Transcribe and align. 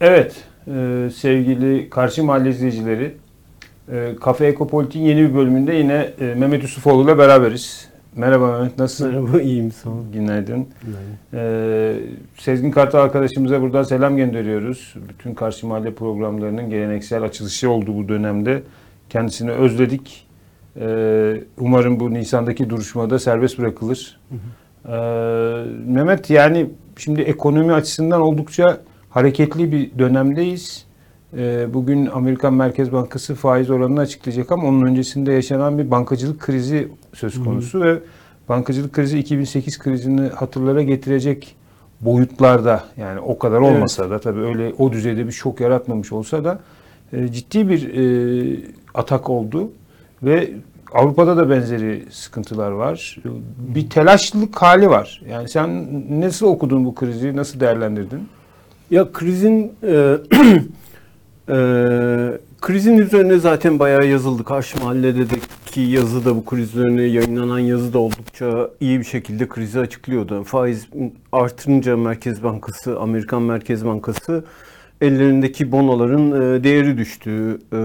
Evet, 0.00 0.44
e, 0.66 1.08
sevgili 1.14 1.90
Karşı 1.90 2.24
Mahalle 2.24 2.48
izleyicileri, 2.48 3.14
e, 3.92 4.16
Kafe 4.20 4.46
Ekopolitik'in 4.46 5.04
yeni 5.04 5.28
bir 5.28 5.34
bölümünde 5.34 5.74
yine 5.74 6.10
e, 6.20 6.34
Mehmet 6.34 6.62
Yusufoğlu 6.62 7.04
ile 7.04 7.18
beraberiz. 7.18 7.88
Merhaba 8.16 8.58
Mehmet, 8.58 8.78
nasılsın? 8.78 9.14
Merhaba, 9.14 9.40
iyiyim 9.40 9.72
sağ 9.72 9.90
ol. 9.90 10.02
Günaydın. 10.12 10.66
E, 11.34 11.94
Sezgin 12.38 12.70
Kartal 12.70 12.98
arkadaşımıza 12.98 13.62
buradan 13.62 13.82
selam 13.82 14.16
gönderiyoruz. 14.16 14.94
Bütün 15.08 15.34
Karşı 15.34 15.66
Mahalle 15.66 15.94
programlarının 15.94 16.70
geleneksel 16.70 17.22
açılışı 17.22 17.70
olduğu 17.70 17.96
bu 17.96 18.08
dönemde 18.08 18.62
kendisini 19.10 19.50
özledik. 19.50 20.26
E, 20.80 20.86
umarım 21.58 22.00
bu 22.00 22.14
Nisan'daki 22.14 22.70
duruşmada 22.70 23.18
serbest 23.18 23.58
bırakılır. 23.58 24.20
E, 24.84 24.96
Mehmet 25.86 26.30
yani 26.30 26.70
şimdi 26.96 27.20
ekonomi 27.20 27.72
açısından 27.72 28.20
oldukça 28.20 28.80
hareketli 29.16 29.72
bir 29.72 29.98
dönemdeyiz. 29.98 30.84
Ee, 31.36 31.66
Bugün 31.74 32.06
Amerikan 32.06 32.54
Merkez 32.54 32.92
Bankası 32.92 33.34
faiz 33.34 33.70
oranını 33.70 34.00
açıklayacak 34.00 34.52
ama 34.52 34.68
onun 34.68 34.86
öncesinde 34.86 35.32
yaşanan 35.32 35.78
bir 35.78 35.90
bankacılık 35.90 36.40
krizi 36.40 36.88
söz 37.14 37.44
konusu 37.44 37.80
ve 37.80 37.98
bankacılık 38.48 38.92
krizi 38.92 39.18
2008 39.18 39.78
krizini 39.78 40.28
hatırlara 40.28 40.82
getirecek 40.82 41.56
boyutlarda 42.00 42.84
yani 42.96 43.20
o 43.20 43.38
kadar 43.38 43.60
olmasa 43.60 44.10
da 44.10 44.18
tabii 44.18 44.40
öyle 44.40 44.72
o 44.78 44.92
düzeyde 44.92 45.26
bir 45.26 45.32
şok 45.32 45.60
yaratmamış 45.60 46.12
olsa 46.12 46.44
da 46.44 46.60
e, 47.12 47.28
ciddi 47.28 47.68
bir 47.68 47.94
e, 47.94 48.60
atak 48.94 49.30
oldu 49.30 49.70
ve 50.22 50.50
Avrupa'da 50.92 51.36
da 51.36 51.50
benzeri 51.50 52.04
sıkıntılar 52.10 52.70
var. 52.70 53.16
Bir 53.58 53.90
telaşlılık 53.90 54.62
hali 54.62 54.90
var. 54.90 55.22
Yani 55.30 55.48
sen 55.48 55.86
nasıl 56.20 56.46
okudun 56.46 56.84
bu 56.84 56.94
krizi, 56.94 57.36
nasıl 57.36 57.60
değerlendirdin? 57.60 58.28
Ya 58.90 59.12
krizin 59.12 59.72
e, 59.82 59.92
e, 61.48 61.56
krizin 62.60 62.98
üzerine 62.98 63.38
zaten 63.38 63.78
bayağı 63.78 64.06
yazıldı. 64.06 64.44
Karşı 64.44 64.78
mahalledeki 64.78 65.80
yazı 65.80 66.24
da 66.24 66.36
bu 66.36 66.44
kriz 66.44 66.74
üzerine 66.74 67.02
yayınlanan 67.02 67.58
yazı 67.58 67.92
da 67.92 67.98
oldukça 67.98 68.70
iyi 68.80 68.98
bir 68.98 69.04
şekilde 69.04 69.48
krizi 69.48 69.80
açıklıyordu. 69.80 70.44
Faiz 70.44 70.88
artırınca 71.32 71.96
Merkez 71.96 72.42
Bankası, 72.42 73.00
Amerikan 73.00 73.42
Merkez 73.42 73.84
Bankası 73.84 74.44
ellerindeki 75.00 75.72
bonoların 75.72 76.30
e, 76.32 76.64
değeri 76.64 76.98
düştü. 76.98 77.58
E, 77.72 77.76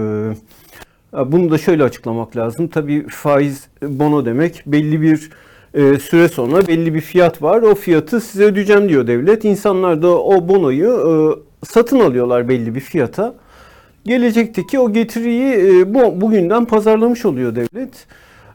bunu 1.32 1.50
da 1.50 1.58
şöyle 1.58 1.84
açıklamak 1.84 2.36
lazım. 2.36 2.68
Tabii 2.68 3.06
faiz 3.08 3.68
bono 3.82 4.24
demek 4.24 4.62
belli 4.66 5.02
bir 5.02 5.30
e, 5.74 5.98
süre 5.98 6.28
sonra 6.28 6.66
belli 6.66 6.94
bir 6.94 7.00
fiyat 7.00 7.42
var. 7.42 7.62
O 7.62 7.74
fiyatı 7.74 8.20
size 8.20 8.44
ödeyeceğim 8.44 8.88
diyor 8.88 9.06
devlet. 9.06 9.44
İnsanlar 9.44 10.02
da 10.02 10.22
o 10.22 10.48
bonoyu 10.48 10.88
e, 10.88 11.12
satın 11.66 12.00
alıyorlar 12.00 12.48
belli 12.48 12.74
bir 12.74 12.80
fiyata. 12.80 13.34
Gelecekteki 14.04 14.78
o 14.78 14.92
getiriyi 14.92 15.54
e, 15.54 15.94
bu 15.94 16.20
bugünden 16.20 16.64
pazarlamış 16.64 17.26
oluyor 17.26 17.54
devlet. 17.54 18.06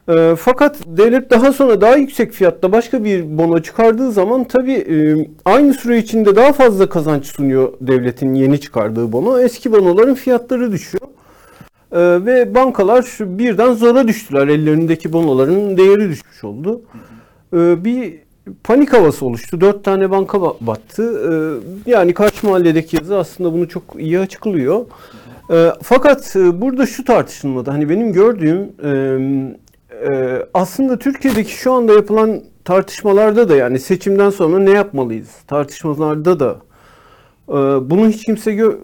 E, 0.08 0.36
fakat 0.36 0.76
devlet 0.86 1.30
daha 1.30 1.52
sonra 1.52 1.80
daha 1.80 1.96
yüksek 1.96 2.32
fiyatta 2.32 2.72
başka 2.72 3.04
bir 3.04 3.38
bono 3.38 3.62
çıkardığı 3.62 4.12
zaman 4.12 4.44
tabii 4.44 4.72
e, 4.72 5.28
aynı 5.44 5.74
süre 5.74 5.98
içinde 5.98 6.36
daha 6.36 6.52
fazla 6.52 6.88
kazanç 6.88 7.26
sunuyor 7.26 7.72
devletin 7.80 8.34
yeni 8.34 8.60
çıkardığı 8.60 9.12
bono. 9.12 9.40
Eski 9.40 9.72
bonoların 9.72 10.14
fiyatları 10.14 10.72
düşüyor. 10.72 11.08
Ee, 11.92 11.98
ve 12.26 12.54
bankalar 12.54 13.18
birden 13.20 13.72
zora 13.72 14.08
düştüler. 14.08 14.48
Ellerindeki 14.48 15.12
bonoların 15.12 15.76
değeri 15.76 16.08
düşmüş 16.08 16.44
oldu. 16.44 16.80
Ee, 17.54 17.84
bir 17.84 18.14
panik 18.64 18.92
havası 18.92 19.26
oluştu. 19.26 19.60
Dört 19.60 19.84
tane 19.84 20.10
banka 20.10 20.40
battı. 20.60 21.02
Ee, 21.86 21.90
yani 21.90 22.14
Kaç 22.14 22.42
Mahalle'deki 22.42 22.96
yazı 22.96 23.18
aslında 23.18 23.52
bunu 23.52 23.68
çok 23.68 23.82
iyi 23.98 24.18
açıklıyor. 24.18 24.86
Fakat 25.82 26.36
e, 26.36 26.60
burada 26.60 26.86
şu 26.86 27.04
tartışılmadı. 27.04 27.70
Hani 27.70 27.88
benim 27.88 28.12
gördüğüm 28.12 28.72
e, 28.84 28.90
e, 30.08 30.42
aslında 30.54 30.98
Türkiye'deki 30.98 31.52
şu 31.52 31.72
anda 31.72 31.92
yapılan 31.92 32.42
tartışmalarda 32.64 33.48
da 33.48 33.56
yani 33.56 33.78
seçimden 33.78 34.30
sonra 34.30 34.58
ne 34.58 34.70
yapmalıyız 34.70 35.28
tartışmalarda 35.46 36.40
da 36.40 36.56
e, 37.48 37.52
bunu 37.90 38.08
hiç 38.08 38.24
kimse 38.24 38.54
gö- 38.54 38.78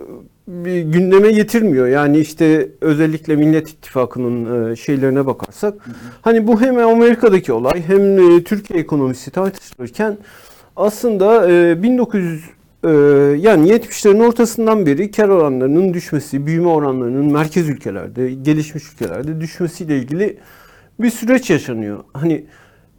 bir 0.48 0.80
gündeme 0.82 1.32
getirmiyor. 1.32 1.86
Yani 1.86 2.18
işte 2.18 2.68
özellikle 2.80 3.36
Millet 3.36 3.68
İttifakı'nın 3.68 4.70
e, 4.72 4.76
şeylerine 4.76 5.26
bakarsak 5.26 5.74
hani 6.22 6.46
bu 6.46 6.60
hem 6.60 6.78
Amerika'daki 6.78 7.52
olay 7.52 7.82
hem 7.86 8.18
e, 8.18 8.44
Türkiye 8.44 8.80
ekonomisi 8.80 9.30
tartışılırken 9.30 10.18
aslında 10.76 11.48
1900 11.82 12.44
e, 12.84 12.88
yani 13.40 13.68
70'lerin 13.70 14.26
ortasından 14.26 14.86
beri 14.86 15.10
kar 15.10 15.28
oranlarının 15.28 15.94
düşmesi, 15.94 16.46
büyüme 16.46 16.68
oranlarının 16.68 17.32
merkez 17.32 17.68
ülkelerde, 17.68 18.32
gelişmiş 18.32 18.92
ülkelerde 18.92 19.40
düşmesiyle 19.40 19.98
ilgili 19.98 20.36
bir 21.00 21.10
süreç 21.10 21.50
yaşanıyor. 21.50 21.98
Hani 22.12 22.44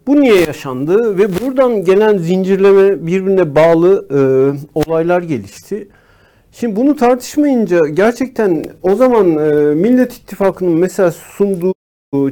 bu 0.07 0.21
niye 0.21 0.41
yaşandı 0.41 1.17
ve 1.17 1.27
buradan 1.41 1.85
gelen 1.85 2.17
zincirleme 2.17 3.07
birbirine 3.07 3.55
bağlı 3.55 4.07
olaylar 4.75 5.21
gelişti. 5.21 5.87
Şimdi 6.59 6.75
bunu 6.75 6.95
tartışmayınca 6.95 7.87
gerçekten 7.87 8.63
o 8.83 8.95
zaman 8.95 9.37
e, 9.37 9.75
Millet 9.75 10.13
İttifakı'nın 10.13 10.71
mesela 10.71 11.11
sunduğu 11.11 11.73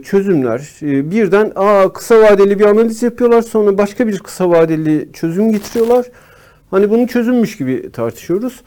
çözümler 0.03 0.69
e, 0.81 1.11
birden 1.11 1.51
aa 1.55 1.93
kısa 1.93 2.21
vadeli 2.21 2.59
bir 2.59 2.65
analiz 2.65 3.03
yapıyorlar 3.03 3.41
sonra 3.41 3.77
başka 3.77 4.07
bir 4.07 4.19
kısa 4.19 4.49
vadeli 4.49 5.09
çözüm 5.13 5.51
getiriyorlar. 5.51 6.05
Hani 6.71 6.89
bunu 6.89 7.07
çözülmüş 7.07 7.57
gibi 7.57 7.91
tartışıyoruz. 7.91 8.61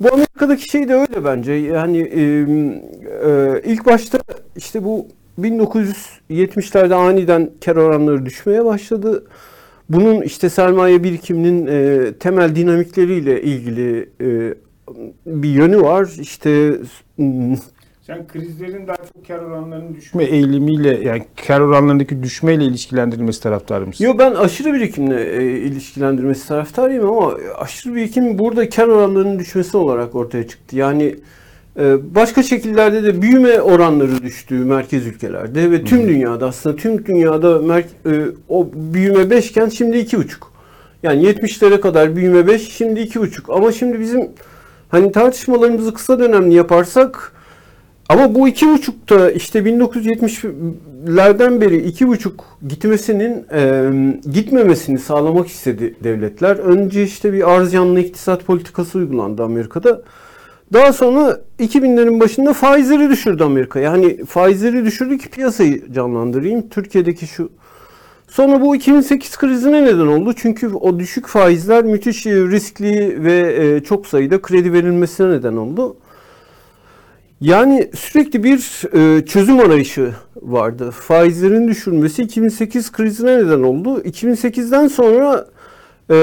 Bu 0.00 0.12
Amerika'daki 0.12 0.68
şey 0.68 0.88
de 0.88 0.94
öyle 0.94 1.24
bence. 1.24 1.52
Yani 1.52 1.98
e, 1.98 2.20
e, 2.20 3.62
ilk 3.64 3.86
başta 3.86 4.18
işte 4.56 4.84
bu 4.84 5.06
1970'lerde 5.40 6.94
aniden 6.94 7.50
kar 7.64 7.76
oranları 7.76 8.26
düşmeye 8.26 8.64
başladı. 8.64 9.24
Bunun 9.88 10.22
işte 10.22 10.50
sermaye 10.50 11.04
birikiminin 11.04 11.66
e, 11.66 12.12
temel 12.12 12.56
dinamikleriyle 12.56 13.42
ilgili 13.42 14.08
e, 14.20 14.54
bir 15.26 15.48
yönü 15.48 15.80
var. 15.80 16.10
İşte 16.20 16.76
hmm, 17.16 17.56
sen 18.06 18.26
krizlerin 18.26 18.86
daha 18.86 18.96
çok 18.96 19.28
kar 19.28 19.38
oranlarının 19.38 19.94
düşme 19.94 20.24
eğilimiyle 20.24 21.04
yani 21.04 21.22
kar 21.46 21.60
oranlarındaki 21.60 22.22
düşmeyle 22.22 22.64
ilişkilendirilmesi 22.64 23.42
taraftarı 23.42 23.86
mısın? 23.86 24.04
Yok 24.04 24.18
ben 24.18 24.34
aşırı 24.34 24.74
birikimle 24.74 25.36
e, 25.36 25.58
ilişkilendirmesi 25.58 26.48
taraftarıyım 26.48 27.08
ama 27.08 27.34
aşırı 27.58 27.94
birikim 27.94 28.38
burada 28.38 28.68
kar 28.68 28.88
oranlarının 28.88 29.38
düşmesi 29.38 29.76
olarak 29.76 30.14
ortaya 30.14 30.48
çıktı. 30.48 30.76
Yani 30.76 31.16
e, 31.78 32.14
başka 32.14 32.42
şekillerde 32.42 33.02
de 33.02 33.22
büyüme 33.22 33.60
oranları 33.60 34.22
düştü 34.22 34.54
merkez 34.54 35.06
ülkelerde 35.06 35.70
ve 35.70 35.84
tüm 35.84 35.98
Hı-hı. 35.98 36.08
dünyada 36.08 36.46
aslında 36.46 36.76
tüm 36.76 37.06
dünyada 37.06 37.48
mer- 37.48 37.84
e, 38.06 38.30
o 38.48 38.68
büyüme 38.74 39.30
5 39.30 39.50
iken 39.50 39.68
şimdi 39.68 39.96
2,5. 39.96 40.26
Yani 41.02 41.24
70'lere 41.24 41.80
kadar 41.80 42.16
büyüme 42.16 42.46
5 42.46 42.72
şimdi 42.72 43.00
2,5 43.00 43.54
ama 43.54 43.72
şimdi 43.72 44.00
bizim 44.00 44.28
Hani 44.92 45.12
tartışmalarımızı 45.12 45.94
kısa 45.94 46.18
dönemli 46.18 46.54
yaparsak 46.54 47.32
ama 48.08 48.34
bu 48.34 48.48
iki 48.48 48.68
buçukta 48.68 49.30
işte 49.30 49.58
1970'lerden 49.58 51.60
beri 51.60 51.76
iki 51.76 52.08
buçuk 52.08 52.44
gitmesinin 52.68 53.46
e, 53.52 53.90
gitmemesini 54.30 54.98
sağlamak 54.98 55.48
istedi 55.48 55.94
devletler. 56.04 56.56
Önce 56.56 57.02
işte 57.02 57.32
bir 57.32 57.50
arz 57.50 57.72
yanlı 57.72 58.00
iktisat 58.00 58.44
politikası 58.44 58.98
uygulandı 58.98 59.42
Amerika'da. 59.42 60.02
Daha 60.72 60.92
sonra 60.92 61.40
2000'lerin 61.60 62.20
başında 62.20 62.52
faizleri 62.52 63.10
düşürdü 63.10 63.44
Amerika. 63.44 63.80
Yani 63.80 64.24
faizleri 64.24 64.84
düşürdü 64.84 65.18
ki 65.18 65.28
piyasayı 65.28 65.92
canlandırayım. 65.92 66.68
Türkiye'deki 66.68 67.26
şu 67.26 67.50
Sonra 68.32 68.60
bu 68.60 68.76
2008 68.76 69.36
krizine 69.36 69.84
neden 69.84 70.06
oldu. 70.06 70.32
Çünkü 70.36 70.68
o 70.68 70.98
düşük 70.98 71.26
faizler 71.26 71.84
müthiş 71.84 72.26
riskli 72.26 73.24
ve 73.24 73.64
e, 73.64 73.80
çok 73.82 74.06
sayıda 74.06 74.42
kredi 74.42 74.72
verilmesine 74.72 75.30
neden 75.30 75.56
oldu. 75.56 75.96
Yani 77.40 77.90
sürekli 77.94 78.44
bir 78.44 78.82
e, 78.94 79.26
çözüm 79.26 79.60
arayışı 79.60 80.14
vardı. 80.36 80.90
Faizlerin 80.90 81.68
düşürmesi 81.68 82.22
2008 82.22 82.92
krizine 82.92 83.38
neden 83.38 83.62
oldu. 83.62 84.00
2008'den 84.00 84.88
sonra 84.88 85.46
e, 86.10 86.16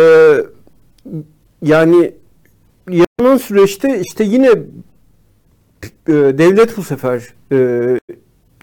yani 1.61 2.13
yaşanan 2.89 3.37
süreçte 3.37 4.01
işte 4.05 4.23
yine 4.23 4.49
devlet 6.37 6.77
bu 6.77 6.83
sefer 6.83 7.23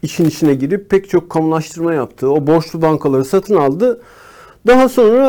işin 0.07 0.25
içine 0.25 0.55
girip 0.55 0.91
pek 0.91 1.11
çok 1.11 1.31
kamulaştırma 1.31 1.95
yaptı. 1.95 2.31
O 2.31 2.47
borçlu 2.47 2.83
bankaları 2.83 3.25
satın 3.25 3.55
aldı. 3.55 4.01
Daha 4.67 4.89
sonra 4.89 5.29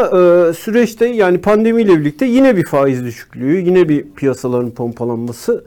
e, 0.50 0.54
süreçte 0.54 1.06
yani 1.08 1.42
pandemiyle 1.42 2.00
birlikte 2.00 2.26
yine 2.26 2.58
bir 2.58 2.66
faiz 2.66 3.04
düşüklüğü, 3.06 3.58
yine 3.58 3.90
bir 3.90 4.06
piyasaların 4.16 4.72
pompalanması. 4.72 5.66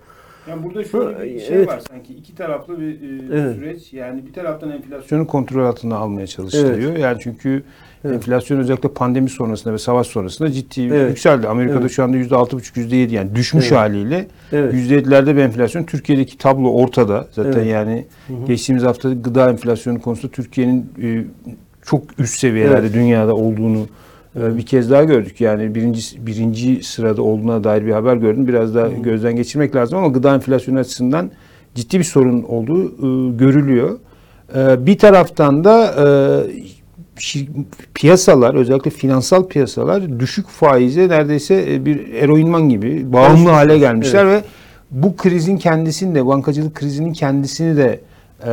Yani 0.48 0.64
burada 0.64 0.84
şöyle 0.84 1.34
bir 1.34 1.40
şey 1.40 1.56
Evet. 1.56 1.68
var 1.68 1.82
sanki 1.90 2.14
iki 2.14 2.34
taraflı 2.34 2.80
bir 2.80 2.86
e, 2.86 3.40
Evet. 3.40 3.56
süreç. 3.56 3.92
Yani 3.92 4.26
bir 4.26 4.32
taraftan 4.32 4.70
enflasyonu 4.70 5.26
kontrol 5.26 5.64
altına 5.64 5.96
almaya 5.96 6.26
çalışılıyor. 6.26 6.96
Yani 6.96 7.18
çünkü 7.20 7.62
Evet. 8.04 8.16
enflasyon 8.16 8.58
özellikle 8.58 8.88
pandemi 8.88 9.30
sonrasında 9.30 9.74
ve 9.74 9.78
savaş 9.78 10.06
sonrasında 10.06 10.52
ciddi 10.52 10.82
Evet. 10.82 11.10
yükseldi. 11.10 11.48
Amerika'da 11.48 11.80
Evet. 11.80 11.90
şu 11.90 12.04
anda 12.04 12.16
%6,5 12.16 12.76
%7 12.76 13.14
yani 13.14 13.34
düşmüş 13.34 13.64
Evet. 13.68 13.78
haliyle 13.78 14.26
Evet. 14.52 14.74
%7'lerde 14.74 15.36
bir 15.36 15.40
enflasyon. 15.40 15.84
Türkiye'deki 15.84 16.38
tablo 16.38 16.70
ortada. 16.72 17.26
Zaten 17.32 17.52
Evet. 17.52 17.66
yani 17.66 18.06
Hı 18.26 18.32
hı. 18.34 18.46
geçtiğimiz 18.46 18.84
hafta 18.84 19.12
gıda 19.12 19.50
enflasyonu 19.50 20.00
konusunda 20.00 20.32
Türkiye'nin 20.32 20.92
e, 21.02 21.24
çok 21.82 22.02
üst 22.18 22.38
seviyelerde 22.38 22.78
Evet. 22.80 22.94
dünyada 22.94 23.34
olduğunu 23.34 23.86
e, 24.40 24.56
bir 24.56 24.66
kez 24.66 24.90
daha 24.90 25.04
gördük. 25.04 25.40
Yani 25.40 25.74
birinci 25.74 26.26
birinci 26.26 26.82
sırada 26.84 27.22
olduğuna 27.22 27.64
dair 27.64 27.86
bir 27.86 27.92
haber 27.92 28.16
gördüm. 28.16 28.48
Biraz 28.48 28.74
daha 28.74 28.88
gözden 28.88 29.36
geçirmek 29.36 29.76
lazım 29.76 29.98
ama 29.98 30.08
gıda 30.08 30.34
enflasyonu 30.34 30.78
açısından 30.78 31.30
ciddi 31.74 31.98
bir 31.98 32.04
sorun 32.04 32.42
olduğu 32.42 32.84
e, 32.86 33.36
görülüyor. 33.36 33.98
E, 34.56 34.86
bir 34.86 34.98
taraftan 34.98 35.64
da 35.64 35.86
e, 35.86 36.06
piyasalar 37.94 38.54
özellikle 38.54 38.90
finansal 38.90 39.46
piyasalar 39.46 40.20
düşük 40.20 40.48
faize 40.48 41.08
neredeyse 41.08 41.64
e, 41.72 41.84
bir 41.84 42.14
eroinman 42.14 42.68
gibi 42.68 43.12
bağımlı 43.12 43.50
hale 43.50 43.78
gelmişler 43.78 44.26
ve 44.26 44.42
bu 44.90 45.16
krizin 45.16 45.56
kendisini 45.56 46.14
de 46.14 46.26
bankacılık 46.26 46.74
krizinin 46.74 47.12
kendisini 47.12 47.76
de 47.76 48.00
e, 48.46 48.50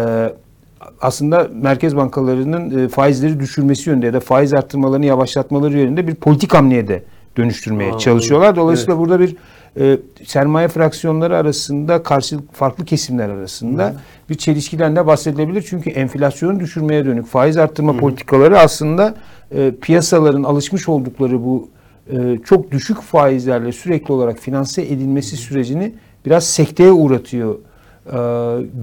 aslında 1.02 1.48
merkez 1.54 1.96
bankalarının 1.96 2.86
e, 2.86 2.88
faizleri 2.90 3.40
düşürmesi 3.40 3.90
yönünde 3.90 4.06
ya 4.06 4.14
da 4.14 4.20
faiz 4.20 4.54
arttırmalarını 4.54 5.06
yavaşlatmaları 5.06 5.78
yönünde 5.78 6.08
bir 6.08 6.16
politik 6.16 6.54
hamleye 6.54 6.88
de 6.88 7.04
dönüştürmeye 7.38 7.94
Aa, 7.94 7.98
çalışıyorlar. 7.98 8.56
Dolayısıyla 8.56 8.98
burada 8.98 9.20
bir 9.20 9.36
e, 9.80 9.98
sermaye 10.26 10.68
fraksiyonları 10.68 11.38
arasında 11.38 12.04
karşı 12.04 12.40
farklı 12.54 12.86
kesimler 12.86 13.30
arasında 13.30 13.96
bir 14.30 14.36
çelişkiden 14.36 14.96
de 14.96 15.08
bahsedilebilir. 15.08 15.66
Çünkü 15.70 15.90
enflasyonu 15.90 16.60
düşürmeye 16.60 17.06
dönük 17.06 17.28
faiz 17.28 17.58
arttırma 17.58 17.98
politikaları 17.98 18.60
aslında 18.60 19.16
e, 19.52 19.72
piyasaların 19.82 20.44
alışmış 20.44 20.90
oldukları 20.90 21.44
bu 21.44 21.70
e, 22.12 22.38
çok 22.46 22.72
düşük 22.72 23.02
faizlerle 23.02 23.72
sürekli 23.72 24.14
olarak 24.14 24.40
finanse 24.40 24.82
edilmesi 24.82 25.38
sürecini 25.38 25.94
biraz 26.26 26.48
sekteye 26.48 26.92
uğratıyor 26.92 27.56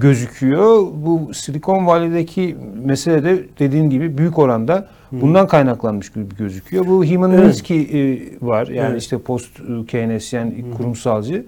gözüküyor. 0.01 0.83
Bu 0.95 1.35
Silikon 1.35 1.87
Valley'deki 1.87 2.57
mesele 2.85 3.25
de 3.25 3.45
dediğin 3.59 3.91
gibi 3.91 4.19
büyük 4.19 4.39
oranda 4.39 4.89
bundan 5.13 5.47
kaynaklanmış 5.47 6.13
gibi 6.13 6.25
gözüküyor. 6.39 6.87
Bu 6.87 7.05
Hyman 7.05 7.31
Evet. 7.33 7.45
Minsky 7.47 7.81
e, 7.83 8.21
var. 8.43 8.67
Yani 8.67 8.91
Evet. 8.91 9.03
işte 9.03 9.19
post 9.19 9.51
Keynesyen 9.89 10.55
kurumsalcı. 10.77 11.45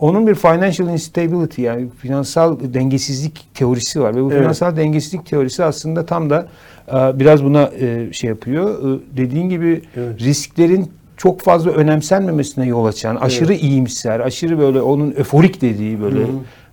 Onun 0.00 0.26
bir 0.26 0.34
financial 0.34 0.88
instability 0.88 1.62
yani 1.62 1.88
finansal 1.98 2.56
dengesizlik 2.74 3.46
teorisi 3.54 4.00
var 4.00 4.16
ve 4.16 4.24
bu 4.24 4.32
Evet. 4.32 4.42
finansal 4.42 4.76
dengesizlik 4.76 5.26
teorisi 5.26 5.64
aslında 5.64 6.06
tam 6.06 6.30
da 6.30 6.48
e, 6.88 7.18
biraz 7.20 7.44
buna 7.44 7.62
e, 7.80 8.12
şey 8.12 8.30
yapıyor. 8.30 8.94
E, 8.96 9.00
Dediğin 9.16 9.48
gibi 9.48 9.82
Evet. 9.96 10.20
risklerin 10.20 10.90
çok 11.16 11.40
fazla 11.40 11.70
önemsenmemesine 11.70 12.66
yol 12.66 12.84
açan, 12.86 13.16
aşırı 13.16 13.54
iyimser, 13.54 14.20
aşırı 14.20 14.58
böyle 14.58 14.80
onun 14.80 15.10
öforik 15.16 15.60
dediği 15.62 16.02
böyle 16.02 16.18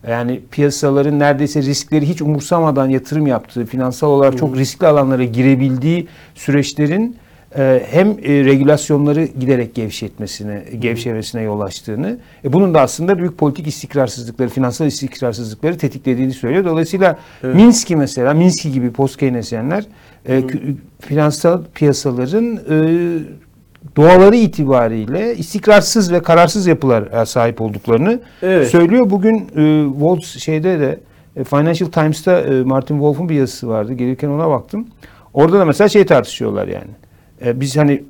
yani 0.08 0.42
piyasaların 0.52 1.20
neredeyse 1.20 1.62
riskleri 1.62 2.10
hiç 2.10 2.22
umursamadan 2.22 2.90
yatırım 2.90 3.28
yaptığı, 3.28 3.66
finansal 3.66 4.08
olarak 4.10 4.38
çok 4.38 4.58
riskli 4.58 4.88
alanlara 4.88 5.24
girebildiği 5.24 6.08
süreçlerin 6.36 7.18
e, 7.58 7.84
hem 7.92 8.10
e, 8.10 8.46
regülasyonları 8.46 9.26
giderek 9.26 9.76
gevşetmesine, 9.76 10.64
gevşemesine 10.80 11.42
yol 11.42 11.62
açtığını, 11.62 12.18
e, 12.44 12.54
bunun 12.54 12.74
da 12.74 12.82
aslında 12.82 13.20
büyük 13.20 13.38
politik 13.38 13.68
istikrarsızlıkları, 13.68 14.50
finansal 14.50 14.88
istikrarsızlıkları 14.88 15.78
tetiklediğini 15.78 16.34
söylüyor. 16.34 16.66
Dolayısıyla 16.66 17.18
Evet. 17.44 17.56
Minsky 17.56 17.96
mesela, 18.00 18.34
Minsky 18.34 18.74
gibi 18.74 18.92
post 18.92 19.18
Keynesyenler 19.18 19.86
e, 20.26 20.40
kü- 20.40 20.76
finansal 21.00 21.64
piyasaların 21.74 22.60
e, 22.70 22.78
doğaları 23.96 24.36
itibariyle 24.36 25.36
istikrarsız 25.36 26.12
ve 26.12 26.22
kararsız 26.22 26.68
yapılar 26.68 27.26
sahip 27.26 27.62
olduklarını 27.62 28.20
Evet. 28.42 28.68
söylüyor. 28.68 29.10
Bugün 29.10 29.36
e, 29.38 29.92
Wall 29.92 30.20
şeyde 30.20 30.80
de 30.80 31.00
e, 31.36 31.44
Financial 31.44 31.90
Times'ta 31.90 32.40
e, 32.40 32.64
Martin 32.64 32.96
Wolf'un 32.96 33.30
bir 33.30 33.36
yazısı 33.36 33.68
vardı. 33.68 33.94
Gelirken 33.94 34.30
ona 34.30 34.50
baktım. 34.50 34.88
Orada 35.34 35.60
da 35.60 35.66
mesela 35.66 35.90
şey 35.90 36.06
tartışıyorlar 36.06 36.68
yani. 36.68 36.92
E, 37.46 37.60
biz 37.60 37.78
hani 37.78 38.04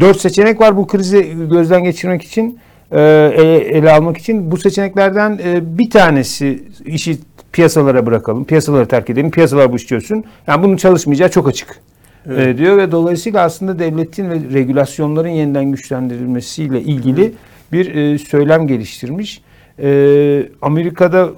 dört 0.00 0.20
seçenek 0.20 0.60
var 0.60 0.76
bu 0.76 0.86
krizi 0.86 1.48
gözden 1.50 1.84
geçirmek 1.84 2.22
için 2.22 2.58
e, 2.92 3.00
ele, 3.68 3.92
almak 3.92 4.18
için. 4.18 4.50
Bu 4.50 4.56
seçeneklerden 4.56 5.40
e, 5.44 5.78
bir 5.78 5.90
tanesi 5.90 6.64
işi 6.84 7.18
piyasalara 7.52 8.06
bırakalım. 8.06 8.44
Piyasaları 8.44 8.88
terk 8.88 9.10
edelim. 9.10 9.30
Piyasalar 9.30 9.72
bu 9.72 9.76
işi 9.76 9.86
çözsün. 9.86 10.24
Yani 10.46 10.62
bunun 10.62 10.76
çalışmayacağı 10.76 11.28
çok 11.28 11.48
açık. 11.48 11.80
Evet. 12.30 12.46
E, 12.46 12.58
diyor 12.58 12.76
ve 12.76 12.92
dolayısıyla 12.92 13.40
aslında 13.44 13.78
devletin 13.78 14.30
ve 14.30 14.34
regülasyonların 14.52 15.28
yeniden 15.28 15.64
güçlendirilmesiyle 15.64 16.80
ilgili 16.80 17.32
bir 17.72 17.94
e, 17.94 18.18
söylem 18.18 18.66
geliştirmiş. 18.66 19.42
E, 19.82 20.48
Amerika'da 20.62 21.30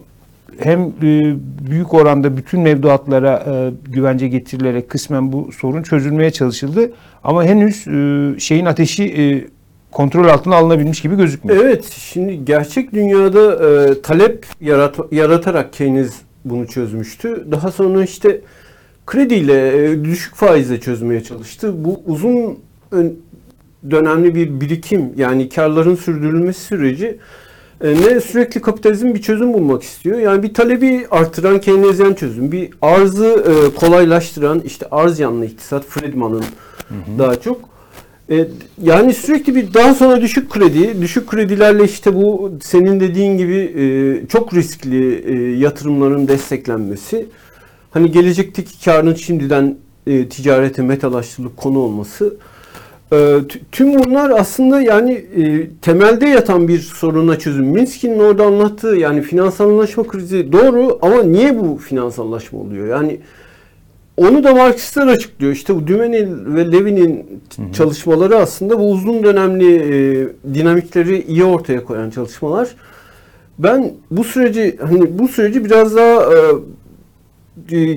hem 0.59 0.81
e, 0.81 1.35
büyük 1.71 1.95
oranda 1.95 2.37
bütün 2.37 2.61
mevduatlara 2.61 3.45
e, 3.47 3.71
güvence 3.93 4.29
getirilerek 4.29 4.89
kısmen 4.89 5.33
bu 5.33 5.53
sorun 5.53 5.83
çözülmeye 5.83 6.31
çalışıldı. 6.31 6.93
Ama 7.25 7.45
henüz 7.45 7.89
e, 7.89 8.41
şeyin 8.41 8.67
ateşi 8.67 9.05
e, 9.05 9.47
kontrol 9.93 10.29
altına 10.29 10.57
alınabilmiş 10.57 11.01
gibi 11.01 11.17
gözükmüyor. 11.17 11.65
Evet, 11.65 11.85
şimdi 11.85 12.45
gerçek 12.45 12.93
dünyada 12.93 13.53
e, 13.69 14.03
talep 14.03 14.47
yarat- 14.61 15.15
yaratarak 15.15 15.73
Keynes 15.73 16.13
bunu 16.45 16.67
çözmüştü. 16.67 17.47
Daha 17.51 17.73
sonra 17.73 18.05
işte 18.05 18.41
krediyle, 19.09 19.91
e, 19.91 20.05
düşük 20.05 20.35
faizle 20.35 20.81
çözmeye 20.81 21.23
çalıştı. 21.23 21.85
Bu 21.85 22.01
uzun 22.07 22.59
ön- 22.93 23.17
dönemli 23.91 24.35
bir 24.35 24.61
birikim 24.61 25.13
yani 25.17 25.49
karların 25.49 25.95
sürdürülmesi 25.95 26.61
süreci 26.61 27.19
e, 27.81 27.95
ne 27.95 28.21
sürekli 28.21 28.61
kapitalizm 28.61 29.15
bir 29.15 29.23
çözüm 29.23 29.53
bulmak 29.53 29.83
istiyor. 29.83 30.19
Yani 30.19 30.43
bir 30.43 30.55
talebi 30.55 31.07
artıran 31.11 31.61
Keynesyen 31.61 32.15
çözüm, 32.15 32.53
bir 32.53 32.71
arzı 32.83 33.27
e, 33.27 33.75
kolaylaştıran 33.79 34.61
işte 34.61 34.87
arz 34.91 35.21
yanlı 35.21 35.47
iktisat 35.47 35.85
Friedman'ın 35.85 36.45
daha 37.19 37.41
çok 37.41 37.61
e, 38.31 38.49
yani 38.83 39.15
sürekli 39.15 39.55
bir 39.55 39.75
daha 39.75 39.95
sonra 39.95 40.21
düşük 40.21 40.51
kredi, 40.51 41.03
düşük 41.03 41.27
kredilerle 41.27 41.85
işte 41.85 42.15
bu 42.15 42.53
senin 42.63 43.01
dediğin 43.01 43.39
gibi 43.39 43.57
e, 43.57 44.27
çok 44.27 44.55
riskli 44.55 45.15
e, 45.15 45.59
yatırımların 45.59 46.29
desteklenmesi, 46.29 47.27
hani 47.99 48.11
gelecekteki 48.11 48.85
karın 48.85 49.15
şimdiden 49.15 49.77
e, 50.07 50.29
ticarete 50.29 50.83
metalaştırılıp 50.83 51.57
konu 51.57 51.79
olması, 51.79 52.37
e, 53.13 53.39
tüm 53.73 54.05
bunlar 54.05 54.31
aslında 54.31 54.81
yani 54.81 55.13
e, 55.13 55.71
temelde 55.83 56.29
yatan 56.29 56.69
bir 56.69 56.79
soruna 56.79 57.39
çözüm. 57.39 57.67
Minsky'nin 57.67 58.19
orada 58.19 58.45
anlattığı 58.45 58.97
yani 58.97 59.23
finansallaşma 59.23 60.07
krizi 60.07 60.53
doğru 60.53 60.99
ama 61.03 61.23
niye 61.23 61.59
bu 61.59 61.77
finansallaşma 61.77 62.59
oluyor? 62.59 62.87
Yani 62.87 63.21
onu 64.17 64.45
da 64.45 64.55
Marksistler 64.55 65.07
açıklıyor. 65.07 65.53
İşte 65.53 65.75
bu 65.77 65.87
Dümenil 65.87 66.55
ve 66.55 66.73
Levin'in 66.73 67.41
çalışmaları 67.73 68.37
aslında 68.37 68.79
bu 68.79 68.91
uzun 68.91 69.23
dönemli 69.25 69.77
e, 69.77 70.29
dinamikleri 70.55 71.23
iyi 71.23 71.45
ortaya 71.45 71.85
koyan 71.85 72.11
çalışmalar. 72.11 72.69
Ben 73.59 73.93
bu 74.11 74.25
süreci 74.25 74.77
hani 74.81 75.19
bu 75.19 75.29
süreci 75.29 75.65
biraz 75.65 75.97
daha 75.97 76.35
e, 76.35 76.39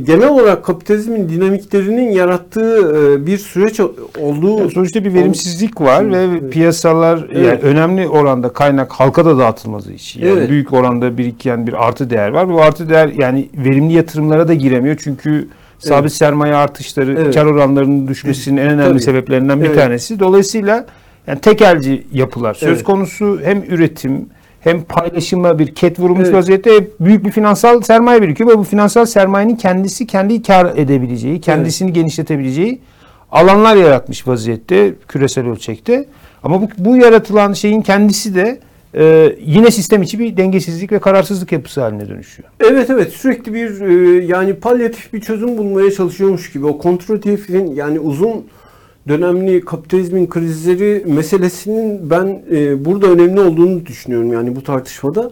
genel 0.03 0.27
olarak 0.27 0.65
kapitalizmin 0.65 1.29
dinamiklerinin 1.29 2.11
yarattığı 2.11 2.95
e, 2.97 3.25
bir 3.25 3.37
süreç 3.37 3.79
olduğu 4.19 4.57
Yani 4.57 4.71
sonuçta 4.71 5.03
bir 5.05 5.13
verimsizlik 5.13 5.81
var 5.81 6.11
ve 6.11 6.17
Evet. 6.17 6.53
piyasalar 6.53 7.17
yani 7.17 7.47
Evet. 7.47 7.63
önemli 7.63 8.07
oranda 8.07 8.49
kaynak 8.53 8.91
halka 8.91 9.25
da 9.25 9.37
dağıtılmadığı 9.37 9.93
için 9.93 10.21
yani 10.21 10.39
Evet. 10.39 10.49
büyük 10.49 10.73
oranda 10.73 11.17
biriken 11.17 11.67
bir 11.67 11.87
artı 11.87 12.09
değer 12.09 12.29
var. 12.29 12.49
Bu 12.49 12.61
artı 12.61 12.89
değer 12.89 13.11
yani 13.17 13.49
verimli 13.53 13.93
yatırımlara 13.93 14.47
da 14.47 14.53
giremiyor 14.53 14.95
çünkü 14.99 15.47
sabit 15.79 16.01
Evet. 16.01 16.13
sermaye 16.13 16.55
artışları, 16.55 17.15
Evet. 17.21 17.35
kar 17.35 17.45
oranlarının 17.45 18.07
düşmesinin 18.07 18.57
en 18.57 18.67
önemli 18.67 18.89
Tabii. 18.89 18.99
sebeplerinden 19.01 19.61
bir 19.61 19.65
Evet. 19.65 19.77
tanesi. 19.77 20.19
Dolayısıyla 20.19 20.85
yani 21.27 21.39
tekelci 21.41 22.03
yapılar 22.13 22.53
söz 22.53 22.69
Evet. 22.69 22.83
konusu 22.83 23.39
hem 23.43 23.63
üretim 23.69 24.25
hem 24.61 24.83
paylaşıma 24.83 25.59
bir 25.59 25.75
ket 25.75 25.99
vurulmuş 25.99 26.25
Evet. 26.25 26.35
vaziyette 26.35 26.87
büyük 26.99 27.25
bir 27.25 27.31
finansal 27.31 27.81
sermaye 27.81 28.21
birikiyor 28.21 28.49
ve 28.49 28.57
bu 28.57 28.63
finansal 28.63 29.05
sermayenin 29.05 29.55
kendisi 29.55 30.07
kendi 30.07 30.41
kar 30.41 30.77
edebileceği, 30.77 31.41
kendisini 31.41 31.93
genişletebileceği 31.93 32.79
alanlar 33.31 33.75
yaratmış 33.75 34.27
vaziyette 34.27 34.93
küresel 35.07 35.47
ölçekte. 35.47 36.05
Ama 36.43 36.61
bu, 36.61 36.69
bu 36.77 36.97
yaratılan 36.97 37.53
şeyin 37.53 37.81
kendisi 37.81 38.35
de 38.35 38.59
e, 38.95 39.35
yine 39.45 39.71
sistem 39.71 40.01
içi 40.01 40.19
bir 40.19 40.37
dengesizlik 40.37 40.91
ve 40.91 40.99
kararsızlık 40.99 41.51
yapısı 41.51 41.81
haline 41.81 42.09
dönüşüyor. 42.09 42.49
Evet 42.59 42.89
evet 42.89 43.13
sürekli 43.13 43.53
bir 43.53 43.81
e, 43.81 44.25
yani 44.25 44.53
palyatif 44.53 45.13
bir 45.13 45.21
çözüm 45.21 45.57
bulmaya 45.57 45.91
çalışıyormuş 45.91 46.51
gibi 46.51 46.65
o 46.65 46.77
kontratifin 46.77 47.75
yani 47.75 47.99
uzun 47.99 48.45
dönemli 49.07 49.61
kapitalizmin 49.61 50.27
krizleri 50.27 51.03
meselesinin 51.07 52.09
ben 52.09 52.43
e, 52.51 52.85
burada 52.85 53.07
önemli 53.07 53.39
olduğunu 53.39 53.85
düşünüyorum 53.85 54.33
yani 54.33 54.55
bu 54.55 54.63
tartışmada. 54.63 55.31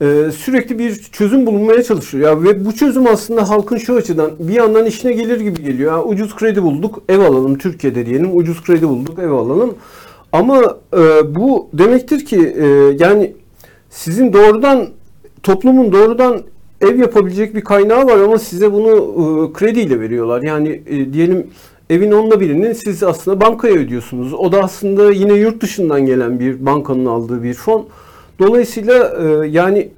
e, 0.00 0.30
sürekli 0.36 0.78
bir 0.78 0.94
çözüm 0.94 1.46
bulunmaya 1.46 1.82
çalışıyor. 1.82 2.28
Ya 2.28 2.42
ve 2.42 2.64
bu 2.64 2.72
çözüm 2.74 3.06
aslında 3.06 3.48
halkın 3.48 3.76
şu 3.76 3.94
açıdan 3.94 4.30
bir 4.38 4.54
yandan 4.54 4.86
işine 4.86 5.12
gelir 5.12 5.40
gibi 5.40 5.62
geliyor. 5.62 5.92
Ya, 5.92 6.04
ucuz 6.04 6.36
kredi 6.36 6.62
bulduk, 6.62 7.02
ev 7.08 7.18
alalım 7.18 7.58
Türkiye'de 7.58 8.06
diyelim. 8.06 8.36
Ucuz 8.36 8.62
kredi 8.62 8.88
bulduk, 8.88 9.18
ev 9.18 9.30
alalım. 9.30 9.74
Ama 10.32 10.76
e, 10.94 11.34
bu 11.34 11.68
demektir 11.72 12.24
ki 12.24 12.54
e, 12.56 12.66
yani 12.98 13.32
sizin 13.90 14.32
doğrudan 14.32 14.88
toplumun 15.42 15.92
doğrudan 15.92 16.42
ev 16.80 16.98
yapabilecek 16.98 17.54
bir 17.54 17.60
kaynağı 17.60 18.06
var 18.06 18.18
ama 18.18 18.38
size 18.38 18.72
bunu 18.72 18.90
e, 18.90 19.52
krediyle 19.52 20.00
veriyorlar. 20.00 20.42
Yani 20.42 20.82
e, 20.86 21.12
diyelim 21.12 21.46
evin 21.92 22.12
onda 22.12 22.40
birini 22.40 22.74
siz 22.74 23.02
aslında 23.02 23.40
bankaya 23.40 23.74
ödüyorsunuz. 23.74 24.34
O 24.34 24.52
da 24.52 24.62
aslında 24.62 25.12
yine 25.12 25.34
yurt 25.34 25.62
dışından 25.62 26.06
gelen 26.06 26.40
bir 26.40 26.66
bankanın 26.66 27.06
aldığı 27.06 27.42
bir 27.42 27.54
fon. 27.54 27.88
Dolayısıyla 28.38 29.12
e, 29.22 29.48
yani 29.48 29.88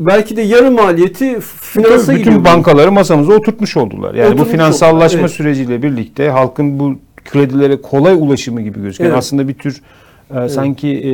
belki 0.00 0.36
de 0.36 0.42
yarı 0.42 0.70
maliyeti 0.70 1.40
finansa 1.40 2.12
bütün 2.12 2.24
gidiyor. 2.24 2.44
bankaları 2.44 2.92
masamıza 2.92 3.32
oturtmuş 3.32 3.76
oldular. 3.76 4.14
Yani 4.14 4.28
Oturmuş 4.28 4.48
bu 4.48 4.50
finansallaşma 4.50 5.06
oldular, 5.06 5.20
evet. 5.20 5.30
süreciyle 5.30 5.82
birlikte 5.82 6.28
halkın 6.28 6.78
bu 6.78 6.94
kredilere 7.24 7.80
kolay 7.82 8.14
ulaşımı 8.14 8.60
gibi 8.60 8.82
gözüken 8.82 9.04
Evet. 9.04 9.16
aslında 9.16 9.48
bir 9.48 9.54
tür 9.54 9.82
e, 10.34 10.48
sanki 10.48 10.88
e, 10.88 11.12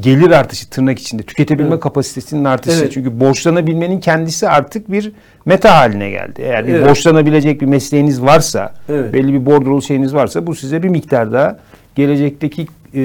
gelir 0.00 0.30
artışı 0.30 0.70
tırnak 0.70 0.98
içinde 0.98 1.22
tüketebilme 1.22 1.70
Evet. 1.70 1.80
kapasitesinin 1.80 2.44
artışı. 2.44 2.80
Evet. 2.80 2.92
Çünkü 2.92 3.20
borçlanabilmenin 3.20 4.00
kendisi 4.00 4.48
artık 4.48 4.92
bir 4.92 5.12
meta 5.44 5.76
haline 5.76 6.10
geldi. 6.10 6.42
Eğer 6.42 6.66
bir 6.66 6.74
Evet. 6.74 6.88
borçlanabilecek 6.88 7.60
bir 7.60 7.66
mesleğiniz 7.66 8.22
varsa, 8.22 8.74
Evet. 8.88 9.12
belli 9.12 9.32
bir 9.32 9.46
bordrolu 9.46 9.82
şeyiniz 9.82 10.14
varsa 10.14 10.46
bu 10.46 10.54
size 10.54 10.82
bir 10.82 10.88
miktar 10.88 11.32
daha 11.32 11.58
gelecekteki 11.94 12.66
e, 12.94 13.02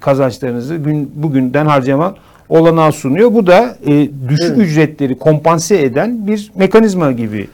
kazançlarınızı 0.00 0.76
gün 0.76 1.10
bugünden 1.14 1.66
harcama 1.66 2.14
olanağı 2.48 2.92
sunuyor. 2.92 3.34
Bu 3.34 3.46
da 3.46 3.76
e, 3.86 4.08
düşük 4.28 4.46
Evet. 4.56 4.58
ücretleri 4.58 5.18
kompanse 5.18 5.82
eden 5.82 6.26
bir 6.26 6.50
mekanizma 6.54 7.12
gibi 7.12 7.48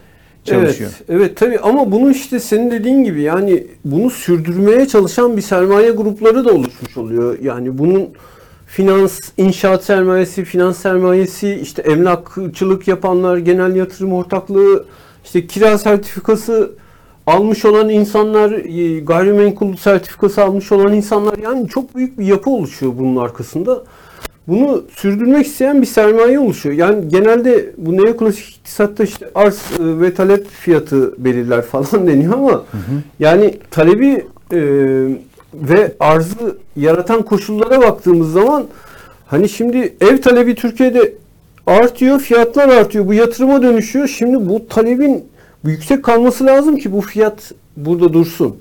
çalışıyor. 0.44 0.90
Evet, 1.08 1.20
evet 1.20 1.36
tabii 1.36 1.58
ama 1.58 1.92
bunu 1.92 2.10
işte 2.10 2.40
senin 2.40 2.70
dediğin 2.70 3.04
gibi 3.04 3.22
yani 3.22 3.66
bunu 3.84 4.10
sürdürmeye 4.10 4.88
çalışan 4.88 5.36
bir 5.36 5.42
sermaye 5.42 5.90
grupları 5.90 6.44
da 6.44 6.52
oluşmuş 6.52 6.96
oluyor. 6.96 7.38
Yani 7.42 7.78
bunun 7.78 8.08
finans, 8.66 9.20
inşaat 9.36 9.84
sermayesi, 9.84 10.44
finans 10.44 10.78
sermayesi, 10.78 11.54
işte 11.62 11.82
emlakçılık 11.82 12.88
yapanlar, 12.88 13.36
genel 13.36 13.76
yatırım 13.76 14.12
ortaklığı, 14.12 14.84
işte 15.24 15.46
kira 15.46 15.78
sertifikası 15.78 16.72
almış 17.26 17.64
olan 17.64 17.88
insanlar, 17.88 18.52
e, 18.52 19.00
gayrimenkul 19.00 19.76
sertifikası 19.76 20.42
almış 20.42 20.72
olan 20.72 20.92
insanlar 20.92 21.38
yani 21.38 21.68
çok 21.68 21.96
büyük 21.96 22.18
bir 22.18 22.24
yapı 22.24 22.50
oluşuyor 22.50 22.92
bunun 22.98 23.16
arkasında. 23.16 23.84
Bunu 24.48 24.84
sürdürmek 24.96 25.46
isteyen 25.46 25.82
bir 25.82 25.86
sermaye 25.86 26.38
oluşuyor. 26.38 26.74
Yani 26.74 27.08
genelde 27.08 27.72
bu 27.76 27.96
neoklasik 27.96 28.48
iktisatta 28.48 29.04
işte 29.04 29.30
arz 29.34 29.54
e, 29.54 30.00
ve 30.00 30.14
talep 30.14 30.48
fiyatı 30.48 31.24
belirler 31.24 31.62
falan 31.62 32.06
deniyor 32.06 32.32
ama 32.32 32.64
yani 33.18 33.58
talebi 33.70 34.26
e, 34.52 34.60
ve 35.54 35.94
arzı 36.00 36.58
yaratan 36.76 37.22
koşullara 37.22 37.80
baktığımız 37.80 38.32
zaman 38.32 38.66
hani 39.26 39.48
şimdi 39.48 39.96
ev 40.00 40.18
talebi 40.18 40.54
Türkiye'de 40.54 41.14
artıyor, 41.66 42.20
fiyatlar 42.20 42.68
artıyor. 42.68 43.06
Bu 43.06 43.14
yatırıma 43.14 43.62
dönüşüyor. 43.62 44.08
Şimdi 44.08 44.48
bu 44.48 44.68
talebin 44.68 45.24
yüksek 45.64 46.04
kalması 46.04 46.46
lazım 46.46 46.76
ki 46.76 46.92
bu 46.92 47.00
fiyat 47.00 47.52
burada 47.76 48.12
dursun. 48.12 48.56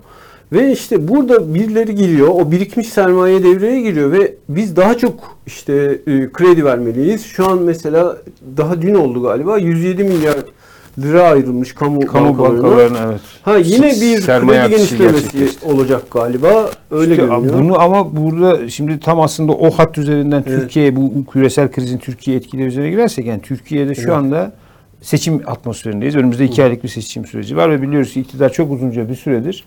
Ve 0.52 0.72
işte 0.72 1.08
burada 1.08 1.54
birileri 1.54 1.96
giriyor, 1.96 2.28
o 2.28 2.52
birikmiş 2.52 2.90
sermaye 2.90 3.44
devreye 3.44 3.82
giriyor 3.82 4.12
ve 4.12 4.34
biz 4.50 4.76
daha 4.76 4.98
çok 4.98 5.38
işte 5.48 5.74
e, 6.08 6.32
kredi 6.32 6.66
vermeliyiz. 6.66 7.26
Şu 7.26 7.48
an 7.48 7.62
mesela 7.62 8.18
daha 8.58 8.82
dün 8.82 8.94
oldu 8.96 9.22
galiba 9.22 9.58
107 9.58 10.04
milyar 10.04 10.36
lira 11.00 11.22
ayrılmış 11.24 11.74
kamu, 11.74 12.06
Kamu 12.06 12.28
bankalarına. 12.30 12.64
bankalarına 12.64 12.98
evet. 13.12 13.22
Ha 13.42 13.58
yine 13.58 13.88
bir 13.92 14.22
Sermaye 14.22 14.62
kredi 14.62 14.76
genişlemesi 14.76 15.50
olacak 15.66 16.12
galiba. 16.12 16.70
Öyle 16.92 17.12
İşte 17.12 17.26
görünüyor. 17.26 17.54
Bunu 17.60 17.80
ama 17.82 18.16
burada 18.18 18.70
şimdi 18.70 19.00
tam 19.00 19.20
aslında 19.22 19.52
o 19.52 19.72
hat 19.72 19.98
üzerinden 19.98 20.44
Evet. 20.48 20.62
Türkiye 20.62 20.96
bu 20.96 21.26
küresel 21.26 21.72
krizin 21.72 21.98
Türkiye 21.98 22.38
etkileri 22.38 22.68
üzerine 22.68 22.90
girersek 22.90 23.26
yani 23.26 23.42
Türkiye'de 23.42 23.96
şu 23.96 24.02
Evet. 24.02 24.12
anda 24.12 24.52
seçim 25.02 25.42
atmosferindeyiz. 25.46 26.16
Önümüzde 26.16 26.46
iki 26.46 26.64
aylık 26.64 26.84
bir 26.84 26.90
seçim 26.90 27.26
süreci 27.26 27.58
var 27.58 27.72
ve 27.72 27.82
biliyoruz 27.82 28.14
ki 28.14 28.20
iktidar 28.22 28.52
çok 28.52 28.72
uzunca 28.72 29.10
bir 29.10 29.16
süredir 29.16 29.64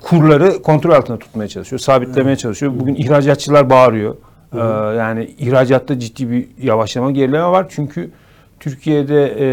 kurları 0.00 0.62
kontrol 0.62 0.90
altında 0.90 1.18
tutmaya 1.18 1.48
çalışıyor, 1.48 1.80
sabitlemeye 1.80 2.36
çalışıyor. 2.36 2.72
Bugün 2.80 2.94
ihracatçılar 2.94 3.70
bağırıyor. 3.70 4.16
E, 4.52 4.58
yani 4.98 5.30
ihracatta 5.38 5.98
ciddi 5.98 6.30
bir 6.30 6.48
yavaşlama, 6.62 7.10
gerileme 7.10 7.44
var. 7.44 7.66
Çünkü 7.68 8.10
Türkiye'de 8.60 9.36
e, 9.40 9.48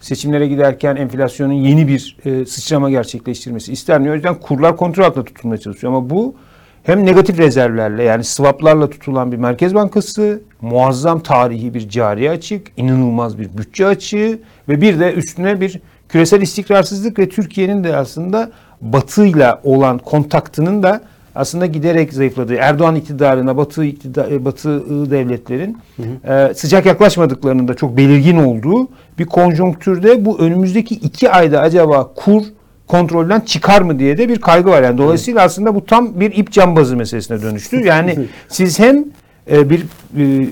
seçimlere 0.00 0.46
giderken 0.46 0.96
enflasyonun 0.96 1.52
yeni 1.52 1.88
bir 1.88 2.16
e, 2.24 2.44
sıçrama 2.44 2.90
gerçekleştirmesi 2.90 3.72
istenmiyor. 3.72 4.12
O 4.12 4.16
yüzden 4.16 4.34
kurlar 4.34 4.76
kontrol 4.76 5.04
altında 5.04 5.24
tutulmaya 5.24 5.58
çalışıyor. 5.58 5.92
Ama 5.92 6.10
bu 6.10 6.34
hem 6.82 7.06
negatif 7.06 7.38
rezervlerle 7.38 8.02
yani 8.02 8.24
swaplarla 8.24 8.90
tutulan 8.90 9.32
bir 9.32 9.36
Merkez 9.36 9.74
Bankası, 9.74 10.42
muazzam 10.60 11.20
tarihi 11.20 11.74
bir 11.74 11.88
cari 11.88 12.30
açık, 12.30 12.66
inanılmaz 12.76 13.38
bir 13.38 13.58
bütçe 13.58 13.86
açığı 13.86 14.38
ve 14.68 14.80
bir 14.80 15.00
de 15.00 15.12
üstüne 15.12 15.60
bir 15.60 15.80
küresel 16.08 16.42
istikrarsızlık 16.42 17.18
ve 17.18 17.28
Türkiye'nin 17.28 17.84
de 17.84 17.96
aslında 17.96 18.50
batıyla 18.82 19.60
olan 19.64 19.98
kontaktının 19.98 20.82
da 20.82 21.00
aslında 21.34 21.66
giderek 21.66 22.12
zayıfladığı, 22.12 22.54
Erdoğan 22.54 22.94
iktidarına 22.94 23.56
batı, 23.56 23.84
iktidar, 23.84 24.44
batı 24.44 25.10
devletlerin 25.10 25.78
e, 26.28 26.54
sıcak 26.54 26.86
yaklaşmadıklarının 26.86 27.68
da 27.68 27.74
çok 27.74 27.96
belirgin 27.96 28.36
olduğu 28.36 28.88
bir 29.18 29.26
konjonktürde 29.26 30.24
bu 30.24 30.38
önümüzdeki 30.38 30.94
iki 30.94 31.30
ayda 31.30 31.60
acaba 31.60 32.12
kur 32.16 32.42
kontrolden 32.86 33.40
çıkar 33.40 33.82
mı 33.82 33.98
diye 33.98 34.18
de 34.18 34.28
bir 34.28 34.40
kaygı 34.40 34.70
var. 34.70 34.82
Yani 34.82 34.98
dolayısıyla 34.98 35.42
aslında 35.42 35.74
bu 35.74 35.86
tam 35.86 36.20
bir 36.20 36.32
ip 36.32 36.52
cambazı 36.52 36.96
meselesine 36.96 37.42
dönüştü. 37.42 37.76
Yani 37.84 38.18
siz 38.48 38.78
hem 38.78 39.04
e, 39.50 39.70
bir 39.70 39.80
e, 40.18 40.48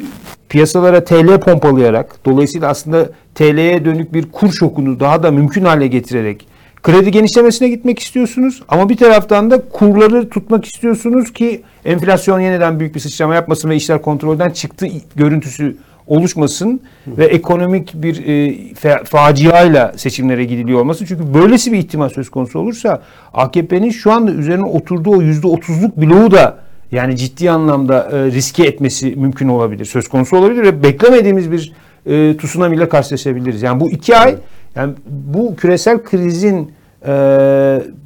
piyasalara 0.48 1.04
TL 1.04 1.40
pompalayarak 1.40 2.16
dolayısıyla 2.24 2.68
aslında 2.68 3.08
TL'ye 3.34 3.84
dönük 3.84 4.14
bir 4.14 4.32
kur 4.32 4.52
şokunu 4.52 5.00
daha 5.00 5.22
da 5.22 5.30
mümkün 5.30 5.64
hale 5.64 5.86
getirerek 5.86 6.46
kredi 6.82 7.10
genişlemesine 7.10 7.68
gitmek 7.68 7.98
istiyorsunuz 7.98 8.62
ama 8.68 8.88
bir 8.88 8.96
taraftan 8.96 9.50
da 9.50 9.60
kurları 9.68 10.28
tutmak 10.28 10.64
istiyorsunuz 10.64 11.32
ki 11.32 11.62
enflasyon 11.84 12.40
yeniden 12.40 12.80
büyük 12.80 12.94
bir 12.94 13.00
sıçrama 13.00 13.34
yapmasın 13.34 13.70
ve 13.70 13.76
işler 13.76 14.02
kontrolden 14.02 14.50
çıktı 14.50 14.86
görüntüsü 15.16 15.76
oluşmasın 16.06 16.80
ve 17.06 17.26
ekonomik 17.26 17.94
bir 17.94 18.26
e, 18.26 18.50
fa- 18.72 19.04
faciayla 19.04 19.92
seçimlere 19.96 20.44
gidiliyor 20.44 20.80
olmasın. 20.80 21.04
Çünkü 21.08 21.34
böylesi 21.34 21.72
bir 21.72 21.78
ihtimal 21.78 22.08
söz 22.08 22.30
konusu 22.30 22.58
olursa 22.58 23.02
AKP'nin 23.34 23.90
şu 23.90 24.12
anda 24.12 24.30
üzerine 24.30 24.64
oturduğu 24.64 25.10
o 25.10 25.22
%30'luk 25.22 25.90
bloğu 25.96 26.30
da 26.30 26.58
yani 26.92 27.16
ciddi 27.16 27.50
anlamda 27.50 28.08
e, 28.12 28.24
riske 28.30 28.64
etmesi 28.64 29.06
mümkün 29.16 29.48
olabilir. 29.48 29.84
Söz 29.84 30.08
konusu 30.08 30.36
olabilir 30.36 30.62
ve 30.62 30.82
beklemediğimiz 30.82 31.52
bir 31.52 31.72
e, 32.06 32.36
tsunami 32.36 32.76
ile 32.76 32.88
karşılaşabiliriz. 32.88 33.62
Yani 33.62 33.80
bu 33.80 33.90
iki 33.90 34.16
ay 34.16 34.36
yani 34.74 34.94
bu 35.06 35.56
küresel 35.56 36.02
krizin 36.02 36.72
e, 37.06 37.12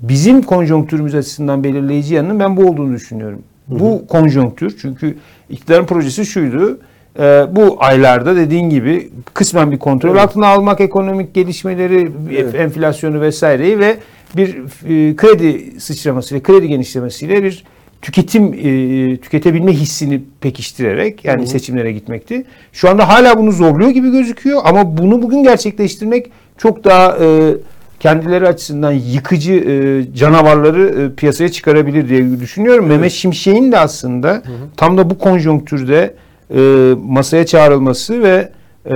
bizim 0.02 0.42
konjonktürümüz 0.42 1.14
açısından 1.14 1.64
belirleyici 1.64 2.14
yanının 2.14 2.40
ben 2.40 2.56
bu 2.56 2.64
olduğunu 2.68 2.94
düşünüyorum. 2.94 3.42
Bu 3.68 4.06
konjonktür 4.06 4.76
çünkü 4.82 5.16
iktidarın 5.50 5.84
projesi 5.86 6.26
şuydu. 6.26 6.78
e, 7.18 7.22
bu 7.50 7.76
aylarda 7.78 8.36
dediğin 8.36 8.70
gibi 8.70 9.10
kısmen 9.34 9.70
bir 9.72 9.78
kontrol 9.78 10.10
Evet. 10.10 10.20
altına 10.20 10.46
almak 10.46 10.80
ekonomik 10.80 11.34
gelişmeleri, 11.34 12.10
Evet. 12.30 12.54
enflasyonu 12.54 13.20
vesaireyi 13.20 13.78
ve 13.78 13.96
bir 14.36 14.48
e, 14.58 15.16
kredi 15.16 15.80
sıçramasıyla, 15.80 16.42
kredi 16.42 16.68
genişlemesiyle 16.68 17.42
bir 17.42 17.64
tüketim 18.04 18.54
e, 18.54 19.16
tüketebilme 19.16 19.72
hissini 19.72 20.22
pekiştirerek 20.40 21.24
yani 21.24 21.38
Hı 21.40 21.42
hı. 21.42 21.46
seçimlere 21.46 21.92
gitmekti. 21.92 22.44
Şu 22.72 22.90
anda 22.90 23.08
hala 23.08 23.38
bunu 23.38 23.52
zorluyor 23.52 23.90
gibi 23.90 24.10
gözüküyor 24.10 24.60
ama 24.64 24.96
bunu 24.98 25.22
bugün 25.22 25.42
gerçekleştirmek 25.42 26.30
çok 26.58 26.84
daha 26.84 27.16
e, 27.20 27.54
kendileri 28.00 28.48
açısından 28.48 28.92
yıkıcı 28.92 29.52
e, 29.52 30.14
canavarları 30.14 31.02
e, 31.02 31.14
piyasaya 31.14 31.48
çıkarabilir 31.48 32.08
diye 32.08 32.40
düşünüyorum. 32.40 32.86
Mehmet 32.86 33.12
Şimşek'in 33.12 33.72
de 33.72 33.78
aslında 33.78 34.42
tam 34.76 34.98
da 34.98 35.10
bu 35.10 35.18
konjonktürde 35.18 36.14
e, 36.54 36.60
masaya 37.04 37.46
çağrılması 37.46 38.22
ve 38.22 38.52
e, 38.86 38.94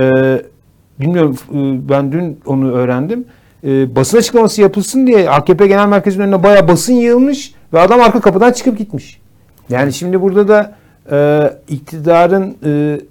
bilmiyorum 0.99 1.35
e, 1.51 1.89
ben 1.89 2.11
dün 2.11 2.39
onu 2.45 2.71
öğrendim. 2.71 3.25
E, 3.63 3.95
basın 3.95 4.17
açıklaması 4.17 4.61
yapılsın 4.61 5.07
diye 5.07 5.29
AKP 5.29 5.67
Genel 5.67 5.87
Merkezi'nin 5.87 6.23
önüne 6.23 6.43
bayağı 6.43 6.67
basın 6.67 6.93
yığılmış 6.93 7.58
ve 7.73 7.79
adam 7.79 8.01
arka 8.01 8.21
kapıdan 8.21 8.51
çıkıp 8.51 8.77
gitmiş. 8.77 9.21
Yani 9.69 9.93
şimdi 9.93 10.21
burada 10.21 10.47
da 10.47 10.75
e, 11.11 11.73
iktidarın 11.73 12.57
e, 12.65 13.01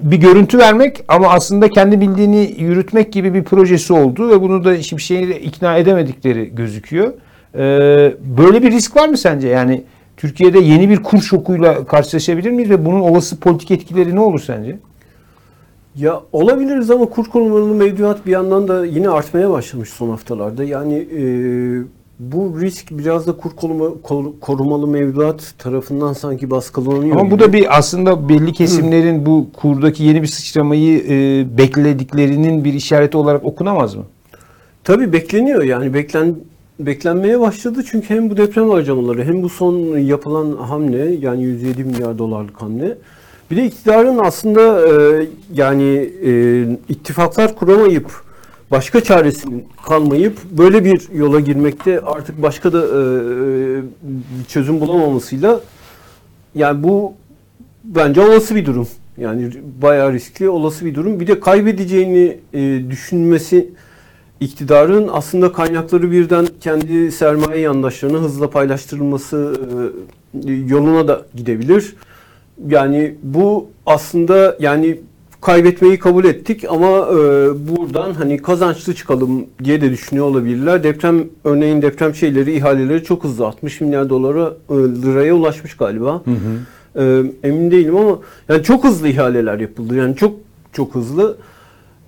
bir 0.00 0.16
görüntü 0.16 0.58
vermek 0.58 1.04
ama 1.08 1.28
aslında 1.28 1.68
kendi 1.68 2.00
bildiğini 2.00 2.54
yürütmek 2.58 3.12
gibi 3.12 3.34
bir 3.34 3.44
projesi 3.44 3.92
oldu 3.92 4.30
ve 4.30 4.40
bunu 4.40 4.64
da 4.64 4.82
Şimşek'i 4.82 5.32
ikna 5.32 5.76
edemedikleri 5.76 6.54
gözüküyor. 6.54 7.12
E, 7.54 7.60
böyle 8.38 8.62
bir 8.62 8.70
risk 8.70 8.96
var 8.96 9.08
mı 9.08 9.16
sence? 9.16 9.48
Yani 9.48 9.84
Türkiye'de 10.16 10.58
yeni 10.58 10.88
bir 10.88 11.02
kur 11.02 11.20
şokuyla 11.20 11.84
karşılaşabilir 11.84 12.50
miyiz 12.50 12.70
ve 12.70 12.84
bunun 12.84 13.00
olası 13.00 13.40
politik 13.40 13.70
etkileri 13.70 14.16
ne 14.16 14.20
olur 14.20 14.40
sence? 14.40 14.78
Ya 15.96 16.20
olabiliriz 16.32 16.90
ama 16.90 17.06
kur 17.06 17.24
korumalı 17.24 17.74
mevduat 17.74 18.26
bir 18.26 18.30
yandan 18.30 18.68
da 18.68 18.86
yine 18.86 19.08
artmaya 19.08 19.50
başlamış 19.50 19.88
son 19.88 20.08
haftalarda. 20.08 20.64
Yani 20.64 20.94
e, 20.94 21.22
bu 22.32 22.60
risk 22.60 22.86
biraz 22.90 23.26
da 23.26 23.32
kur 23.32 23.50
koruma, 23.50 23.86
kor- 24.02 24.32
korumalı 24.40 24.86
mevduat 24.86 25.54
tarafından 25.58 26.12
sanki 26.12 26.50
baskılanıyor. 26.50 27.16
Ama 27.16 27.30
bu 27.30 27.36
gibi. 27.36 27.44
da 27.44 27.52
bir 27.52 27.78
aslında 27.78 28.28
belli 28.28 28.52
kesimlerin 28.52 29.26
bu 29.26 29.46
kurdaki 29.52 30.04
yeni 30.04 30.22
bir 30.22 30.26
sıçramayı 30.26 31.04
e, 31.08 31.46
beklediklerinin 31.58 32.64
bir 32.64 32.72
işareti 32.72 33.16
olarak 33.16 33.44
okunamaz 33.44 33.94
mı? 33.94 34.02
Tabii 34.84 35.12
bekleniyor 35.12 35.62
yani 35.62 35.94
beklen 35.94 36.34
beklenmeye 36.78 37.40
başladı 37.40 37.82
çünkü 37.90 38.14
hem 38.14 38.30
bu 38.30 38.36
deprem 38.36 38.70
harcamaları 38.70 39.24
hem 39.24 39.42
bu 39.42 39.48
son 39.48 39.98
yapılan 39.98 40.56
hamle 40.56 41.14
yani 41.20 41.42
107 41.42 41.84
milyar 41.84 42.18
dolarlık 42.18 42.62
hamle 42.62 42.98
bir 43.50 43.56
de 43.56 43.64
iktidarın 43.64 44.18
aslında 44.18 44.88
e, 44.88 45.26
yani 45.54 46.10
e, 46.24 46.62
ittifaklar 46.88 47.54
kuramayıp 47.54 48.31
başka 48.72 49.00
çaresi 49.00 49.48
kalmayıp 49.86 50.44
böyle 50.50 50.84
bir 50.84 51.08
yola 51.14 51.40
girmekte 51.40 52.00
artık 52.00 52.42
başka 52.42 52.72
da 52.72 52.78
e, 52.78 53.02
bir 54.02 54.44
çözüm 54.48 54.80
bulamamasıyla 54.80 55.60
yani 56.54 56.82
bu 56.82 57.14
bence 57.84 58.20
olası 58.20 58.56
bir 58.56 58.66
durum. 58.66 58.88
Yani 59.16 59.50
bayağı 59.82 60.12
riskli 60.12 60.48
olası 60.48 60.84
bir 60.84 60.94
durum. 60.94 61.20
Bir 61.20 61.26
de 61.26 61.40
kaybedeceğini 61.40 62.38
e, 62.52 62.90
düşünmesi 62.90 63.70
iktidarın 64.40 65.08
aslında 65.12 65.52
kaynakları 65.52 66.10
birden 66.10 66.46
kendi 66.60 67.12
sermaye 67.12 67.60
yandaşlarına 67.60 68.18
hızla 68.18 68.50
paylaştırılması 68.50 69.60
e, 70.46 70.52
yoluna 70.52 71.08
da 71.08 71.22
gidebilir. 71.34 71.96
Yani 72.68 73.14
bu 73.22 73.70
aslında 73.86 74.56
yani 74.60 74.98
kaybetmeyi 75.42 75.98
kabul 75.98 76.24
ettik 76.24 76.64
ama 76.68 76.86
e, 76.88 77.14
buradan 77.68 78.12
hani 78.14 78.38
kazançlı 78.38 78.94
çıkalım 78.94 79.46
diye 79.64 79.80
de 79.80 79.90
düşünüyor 79.90 80.26
olabilirler. 80.26 80.82
Deprem 80.82 81.24
örneğin 81.44 81.82
deprem 81.82 82.14
şeyleri 82.14 82.52
ihaleleri 82.52 83.04
çok 83.04 83.24
hızlı 83.24 83.46
60 83.46 83.80
milyar 83.80 84.08
dolara 84.08 84.54
e, 84.70 84.74
liraya 84.74 85.34
ulaşmış 85.34 85.76
galiba. 85.76 86.22
E, 86.96 87.22
emin 87.42 87.70
değilim 87.70 87.96
ama 87.96 88.18
yani 88.48 88.62
çok 88.62 88.84
hızlı 88.84 89.08
ihaleler 89.08 89.58
yapıldı. 89.58 89.96
Yani 89.96 90.16
çok 90.16 90.34
çok 90.72 90.94
hızlı. 90.94 91.36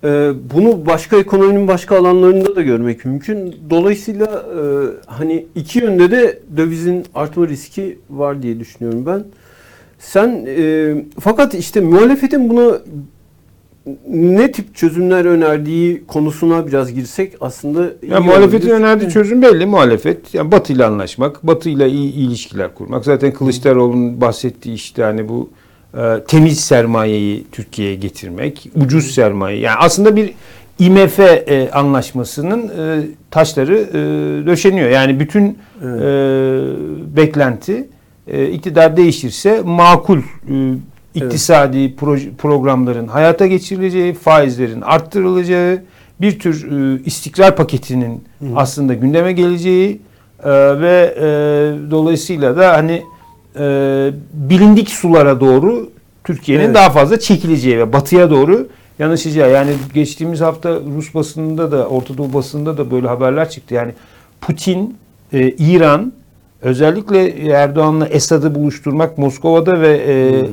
E, 0.05 0.33
bunu 0.55 0.87
başka 0.87 1.17
ekonominin 1.17 1.69
başka 1.69 1.99
alanlarında 1.99 2.57
da 2.57 2.63
görmek 2.63 3.05
mümkün. 3.05 3.57
Dolayısıyla 3.71 4.27
e, 4.27 4.63
hani 5.07 5.47
iki 5.55 5.79
yönde 5.79 6.11
de 6.11 6.39
dövizin 6.57 7.05
artma 7.15 7.49
riski 7.49 7.99
var 8.11 8.43
diye 8.43 8.61
düşünüyorum 8.61 9.07
ben. 9.07 9.25
Sen 9.99 10.45
e, 10.49 10.95
fakat 11.21 11.55
işte 11.55 11.81
muhalefetin 11.81 12.51
buna 12.51 12.79
ne 14.09 14.53
tip 14.53 14.75
çözümler 14.75 15.25
önerdiği 15.25 16.05
konusuna 16.07 16.67
biraz 16.67 16.95
girsek 16.95 17.33
aslında 17.41 17.91
iyi 18.03 18.13
Ya 18.13 18.21
muhalefetin 18.21 18.69
olabilir. 18.69 18.85
önerdiği 18.85 19.11
çözüm 19.11 19.43
belli 19.43 19.67
muhalefet. 19.67 20.35
Yani 20.35 20.53
Batı 20.53 20.73
ile 20.73 20.85
anlaşmak, 20.85 21.47
Batı 21.47 21.69
ile 21.69 21.89
iyi 21.89 22.13
ilişkiler 22.13 22.75
kurmak. 22.75 23.05
Zaten 23.05 23.33
Kılıçdaroğlu'nun 23.33 24.21
bahsettiği 24.21 24.75
işte 24.75 25.03
hani 25.03 25.29
bu 25.29 25.51
e, 25.97 26.25
temiz 26.29 26.61
sermayeyi 26.61 27.45
Türkiye'ye 27.53 27.95
getirmek, 27.95 28.69
ucuz 28.85 29.11
sermaye. 29.15 29.59
Yani 29.59 29.77
aslında 29.81 30.17
bir 30.17 30.35
IMF 30.79 31.19
e, 31.21 31.71
anlaşmasının 31.73 32.69
e, 32.69 33.07
taşları 33.31 33.77
e, 33.79 33.93
döşeniyor. 34.47 34.91
Yani 34.91 35.21
bütün 35.21 35.59
Evet. 35.85 36.03
e, 36.03 37.17
beklenti 37.17 37.89
e, 38.29 38.47
iktidar 38.49 38.97
değişirse 38.97 39.61
makul 39.65 40.19
e, 40.19 40.55
iktisadi 41.15 41.95
proje- 42.01 42.35
programların 42.37 43.07
hayata 43.09 43.47
geçirileceği, 43.47 44.15
faizlerin 44.15 44.81
arttırılacağı, 44.81 45.83
bir 46.21 46.39
tür 46.39 46.73
e, 46.73 47.03
istikrar 47.05 47.57
paketinin 47.57 48.25
aslında 48.57 48.95
gündeme 48.95 49.33
geleceği 49.33 50.01
e, 50.45 50.51
ve 50.81 51.15
e, 51.19 51.25
dolayısıyla 51.91 52.57
da 52.57 52.73
hani 52.73 53.03
e, 53.59 53.65
bilindik 54.33 54.89
sulara 54.91 55.41
doğru 55.41 55.91
Türkiye'nin 56.25 56.65
Evet. 56.65 56.75
daha 56.75 56.91
fazla 56.91 57.21
çekileceği 57.21 57.79
ve 57.79 57.93
batıya 57.93 58.31
doğru 58.31 58.69
yanaşacağı. 58.99 59.51
Yani 59.51 59.71
geçtiğimiz 59.95 60.41
hafta 60.41 60.79
Rus 60.97 61.15
basınında 61.15 61.73
da 61.73 61.89
Orta 61.89 62.19
Doğu 62.19 62.33
basınında 62.35 62.79
da 62.79 62.91
böyle 62.91 63.09
haberler 63.09 63.51
çıktı. 63.51 63.75
Yani 63.75 63.93
Putin, 64.41 64.97
e, 65.33 65.49
İran 65.51 66.13
özellikle 66.63 67.29
Erdoğan'la 67.53 68.07
Esad'ı 68.09 68.55
buluşturmak 68.55 69.19
Moskova'da 69.19 69.81
ve 69.81 69.97
e, 69.97 70.41
Hmm. 70.41 70.49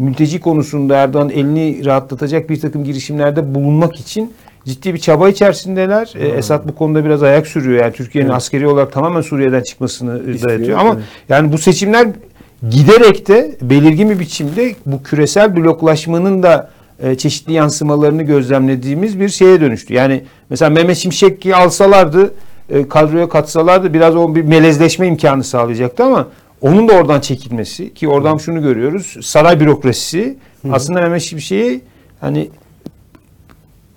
Mülteci 0.00 0.40
konusunda 0.40 0.96
Erdoğan 0.96 1.30
elini 1.30 1.84
rahatlatacak 1.84 2.50
bir 2.50 2.60
takım 2.60 2.84
girişimlerde 2.84 3.54
bulunmak 3.54 3.96
için 3.96 4.32
ciddi 4.64 4.94
bir 4.94 4.98
çaba 4.98 5.28
içerisindeler. 5.28 6.12
E, 6.18 6.28
Esad 6.28 6.68
bu 6.68 6.74
konuda 6.74 7.04
biraz 7.04 7.22
ayak 7.22 7.46
sürüyor. 7.46 7.82
Yani 7.82 7.92
Türkiye'nin 7.92 8.28
Hmm. 8.28 8.32
Evet. 8.32 8.42
askeri 8.42 8.68
olarak 8.68 8.92
tamamen 8.92 9.20
Suriye'den 9.20 9.62
çıkmasını 9.62 10.18
İstiyor, 10.30 10.48
dayatıyor. 10.48 10.78
Ama 10.78 10.94
evet. 10.94 11.04
yani 11.28 11.52
bu 11.52 11.58
seçimler 11.58 12.08
giderek 12.70 13.28
de 13.28 13.56
belirgin 13.62 14.10
bir 14.10 14.18
biçimde 14.18 14.74
bu 14.86 15.02
küresel 15.02 15.56
bloklaşmanın 15.56 16.42
da 16.42 16.70
e, 17.02 17.14
çeşitli 17.14 17.52
yansımalarını 17.52 18.22
gözlemlediğimiz 18.22 19.20
bir 19.20 19.28
şeye 19.28 19.60
dönüştü. 19.60 19.94
Yani 19.94 20.22
mesela 20.50 20.70
Mehmet 20.70 20.96
Şimşek'i 20.96 21.56
alsalardı, 21.56 22.34
e, 22.70 22.88
kadroya 22.88 23.28
katsalardı 23.28 23.94
biraz 23.94 24.16
o 24.16 24.34
bir 24.34 24.42
melezleşme 24.42 25.06
imkanı 25.06 25.44
sağlayacaktı 25.44 26.04
ama 26.04 26.26
onun 26.60 26.88
da 26.88 26.92
oradan 26.92 27.20
çekilmesi 27.20 27.94
ki 27.94 28.08
oradan 28.08 28.36
şunu 28.36 28.62
görüyoruz. 28.62 29.16
Saray 29.22 29.60
bürokrasisi 29.60 30.36
aslında 30.72 31.00
Mehmet 31.00 31.22
Şimşek'i 31.22 31.80
hani 32.20 32.50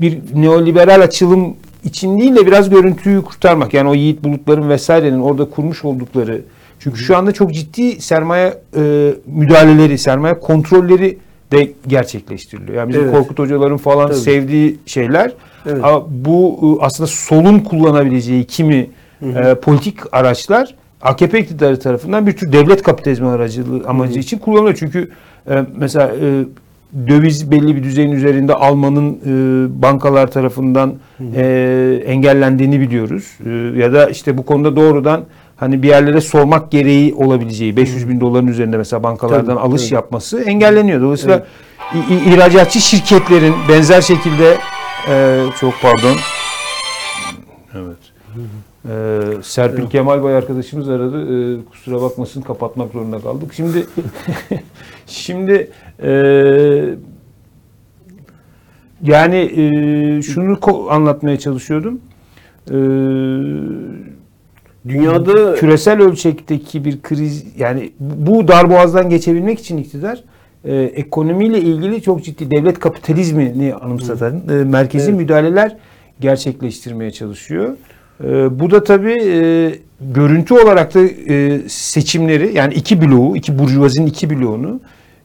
bir 0.01 0.19
neoliberal 0.35 1.01
açılım 1.01 1.55
için 1.83 2.19
değil 2.19 2.35
de 2.35 2.47
biraz 2.47 2.69
görüntüyü 2.69 3.21
kurtarmak. 3.21 3.73
Yani 3.73 3.89
o 3.89 3.93
Yiğit 3.93 4.23
Bulutların 4.23 4.69
vesairenin 4.69 5.19
orada 5.19 5.45
kurmuş 5.49 5.85
oldukları. 5.85 6.41
Çünkü 6.79 6.99
şu 6.99 7.17
anda 7.17 7.31
çok 7.31 7.53
ciddi 7.53 8.01
sermaye 8.01 8.57
e, 8.77 9.13
müdahaleleri, 9.25 9.97
sermaye 9.97 10.39
kontrolleri 10.39 11.17
de 11.51 11.71
gerçekleştiriliyor. 11.87 12.77
Yani 12.77 12.89
bizim 12.89 13.01
Evet. 13.01 13.13
Korkut 13.13 13.39
hocaların 13.39 13.77
falan 13.77 14.07
Tabii. 14.07 14.17
sevdiği 14.19 14.79
şeyler. 14.85 15.33
Evet. 15.65 15.83
Ama 15.83 16.05
bu 16.09 16.59
e, 16.81 16.85
aslında 16.85 17.07
solun 17.07 17.59
kullanabileceği 17.59 18.45
kimi 18.45 18.89
e, 19.21 19.55
politik 19.55 19.97
araçlar 20.11 20.75
AKP 21.03 21.39
iktidarı 21.39 21.79
tarafından 21.79 22.27
bir 22.27 22.31
tür 22.31 22.51
devlet 22.51 22.83
kapitalizmi 22.83 23.27
aracılığı 23.27 23.87
amacı 23.87 24.19
için 24.19 24.37
kullanılıyor. 24.37 24.75
Çünkü 24.79 25.09
e, 25.49 25.63
mesela 25.75 26.07
e, 26.07 26.45
döviz 27.07 27.51
belli 27.51 27.75
bir 27.75 27.83
düzeyin 27.83 28.11
üzerinde 28.11 28.53
almanın 28.53 29.11
e, 29.13 29.81
bankalar 29.81 30.31
tarafından 30.31 30.93
e, 31.35 32.03
engellendiğini 32.05 32.79
biliyoruz. 32.79 33.23
E, 33.45 33.49
ya 33.79 33.93
da 33.93 34.09
işte 34.09 34.37
bu 34.37 34.45
konuda 34.45 34.75
doğrudan 34.75 35.21
hani 35.57 35.83
bir 35.83 35.87
yerlere 35.87 36.21
sormak 36.21 36.71
gereği 36.71 37.13
olabileceği 37.13 37.77
500 37.77 38.09
bin 38.09 38.21
doların 38.21 38.47
üzerinde 38.47 38.77
mesela 38.77 39.03
bankalardan 39.03 39.45
Tabii, 39.55 39.59
alış 39.59 39.81
evet. 39.81 39.91
yapması 39.91 40.41
engeleniyor. 40.41 41.01
Dolayısıyla 41.01 41.45
i- 42.09 42.29
ihracatçı 42.33 42.79
şirketlerin 42.81 43.53
benzer 43.69 44.01
şekilde 44.01 44.57
e, 45.09 45.43
çok 45.59 45.73
pardon 45.81 46.15
evet 47.75 47.97
ee, 48.89 49.19
Serpil 49.41 49.87
Kemal 49.87 50.23
Bay 50.23 50.35
arkadaşımız 50.35 50.89
aradı. 50.89 51.21
Ee, 51.21 51.65
kusura 51.71 52.01
bakmasın 52.01 52.41
kapatmak 52.41 52.91
zorunda 52.91 53.19
kaldık. 53.19 53.53
Şimdi 53.53 53.85
şimdi 55.07 55.71
e, 56.03 56.11
yani 59.01 59.37
e, 59.37 60.21
şunu 60.21 60.57
anlatmaya 60.89 61.39
çalışıyordum. 61.39 62.01
Ee, 62.71 62.73
Dünyada 64.87 65.55
küresel 65.55 66.01
ölçekteki 66.01 66.85
bir 66.85 67.01
kriz 67.01 67.45
yani 67.57 67.91
bu 67.99 68.47
darboğazdan 68.47 69.09
geçebilmek 69.09 69.59
için 69.59 69.77
iktidar 69.77 70.23
e, 70.65 70.75
ekonomiyle 70.75 71.61
ilgili 71.61 72.01
çok 72.01 72.23
ciddi 72.23 72.51
devlet 72.51 72.79
kapitalizmini 72.79 73.73
anımsatan 73.73 74.41
e, 74.49 74.53
merkezi 74.53 75.09
Evet. 75.09 75.19
müdahaleler 75.19 75.77
gerçekleştirmeye 76.19 77.11
çalışıyor. 77.11 77.77
E, 78.23 78.59
bu 78.59 78.71
da 78.71 78.83
tabii 78.83 79.23
e, 79.23 79.75
görüntü 80.01 80.53
olarak 80.53 80.93
da 80.93 80.99
e, 81.01 81.61
seçimleri 81.67 82.51
yani 82.53 82.73
iki 82.73 83.01
bloğu, 83.01 83.37
iki 83.37 83.59
burjuvazinin 83.59 84.07
iki 84.07 84.29
bloğunu 84.29 84.79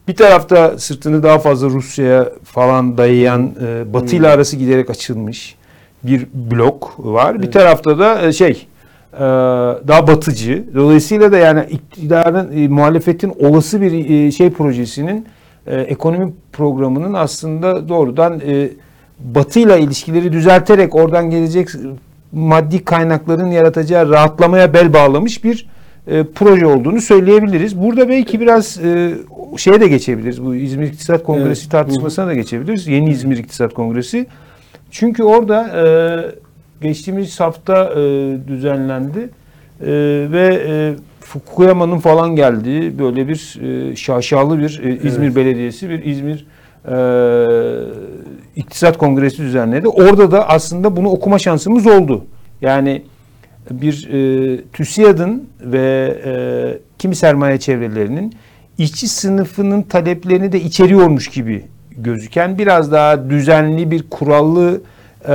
bir 0.07 0.15
tarafta 0.15 0.77
sırtını 0.77 1.23
daha 1.23 1.39
fazla 1.39 1.67
Rusya'ya 1.69 2.29
falan 2.43 2.97
dayayan 2.97 3.51
e, 3.65 3.93
Batı 3.93 4.15
ile 4.15 4.27
arası 4.27 4.57
giderek 4.57 4.89
açılmış 4.89 5.55
bir 6.03 6.27
blok 6.33 6.93
var. 6.97 7.35
Bir 7.35 7.43
Evet. 7.43 7.53
tarafta 7.53 7.99
da 7.99 8.21
e, 8.21 8.33
şey 8.33 8.67
e, 9.13 9.19
daha 9.87 10.07
batıcı. 10.07 10.65
Dolayısıyla 10.75 11.31
da 11.31 11.37
yani 11.37 11.63
iktidarın 11.69 12.63
e, 12.63 12.67
muhalefetin 12.67 13.33
olası 13.39 13.81
bir 13.81 14.09
e, 14.09 14.31
şey 14.31 14.49
projesinin 14.49 15.25
e, 15.67 15.79
ekonomi 15.81 16.33
programının 16.53 17.13
aslında 17.13 17.89
doğrudan 17.89 18.41
e, 18.47 18.69
batıyla 19.19 19.77
ilişkileri 19.77 20.33
düzelterek 20.33 20.95
oradan 20.95 21.29
gelecek 21.29 21.69
maddi 22.31 22.85
kaynakların 22.85 23.47
yaratacağı 23.51 24.09
rahatlamaya 24.09 24.73
bel 24.73 24.93
bağlamış 24.93 25.43
bir 25.43 25.67
e, 26.07 26.23
proje 26.35 26.65
olduğunu 26.65 27.01
söyleyebiliriz. 27.01 27.81
Burada 27.81 28.09
belki 28.09 28.39
biraz 28.39 28.79
e, 28.83 29.13
şeye 29.57 29.81
de 29.81 29.87
geçebiliriz. 29.87 30.45
Bu 30.45 30.55
İzmir 30.55 30.87
İktisat 30.87 31.23
Kongresi 31.23 31.61
Evet. 31.61 31.71
tartışmasına 31.71 32.27
da 32.27 32.33
geçebiliriz. 32.33 32.87
Yeni 32.87 33.09
İzmir 33.09 33.37
İktisat 33.37 33.73
Kongresi. 33.73 34.27
Çünkü 34.91 35.23
orada 35.23 35.67
e, 35.67 35.85
geçtiğimiz 36.87 37.39
hafta 37.39 37.93
e, 37.93 37.97
düzenlendi 38.47 39.29
E, 39.81 39.87
ve 40.31 40.63
e, 40.67 40.93
Fukuyama'nın 41.21 41.99
falan 41.99 42.35
geldiği 42.35 42.99
böyle 42.99 43.27
bir 43.27 43.59
e, 43.91 43.95
şaşalı 43.95 44.59
bir 44.59 44.81
e, 44.83 45.07
İzmir 45.07 45.25
Evet. 45.25 45.35
Belediyesi 45.35 45.89
bir 45.89 46.05
İzmir 46.05 46.45
İktisat 48.55 48.97
Kongresi 48.97 49.37
düzenledi. 49.37 49.87
Orada 49.87 50.31
da 50.31 50.49
aslında 50.49 50.95
bunu 50.95 51.09
okuma 51.09 51.39
şansımız 51.39 51.87
oldu. 51.87 52.25
Yani 52.61 53.03
bir 53.71 54.09
e, 54.13 54.61
TÜSİAD'ın 54.73 55.49
ve 55.61 56.17
e, 56.25 56.31
kimi 56.99 57.15
sermaye 57.15 57.59
çevrelerinin 57.59 58.33
işçi 58.77 59.07
sınıfının 59.07 59.81
taleplerini 59.81 60.51
de 60.51 60.61
içeriyormuş 60.61 61.27
gibi 61.27 61.65
gözüken 61.97 62.57
biraz 62.57 62.91
daha 62.91 63.29
düzenli 63.29 63.91
bir 63.91 64.03
kurallı 64.09 64.81
e, 65.25 65.31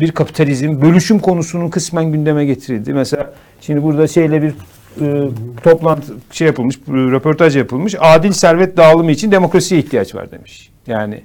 bir 0.00 0.12
kapitalizm 0.12 0.82
bölüşüm 0.82 1.18
konusunun 1.18 1.68
kısmen 1.68 2.12
gündeme 2.12 2.44
getirildi. 2.44 2.92
Mesela 2.94 3.32
şimdi 3.60 3.82
burada 3.82 4.06
şeyle 4.06 4.42
bir 4.42 4.54
e, 5.00 5.28
toplantı 5.62 6.12
şey 6.30 6.46
yapılmış, 6.46 6.76
e, 6.76 6.92
röportaj 6.92 7.56
yapılmış. 7.56 7.94
Adil 7.98 8.32
servet 8.32 8.76
dağılımı 8.76 9.10
için 9.10 9.32
demokrasiye 9.32 9.80
ihtiyaç 9.80 10.14
var 10.14 10.30
demiş. 10.30 10.70
Yani 10.86 11.22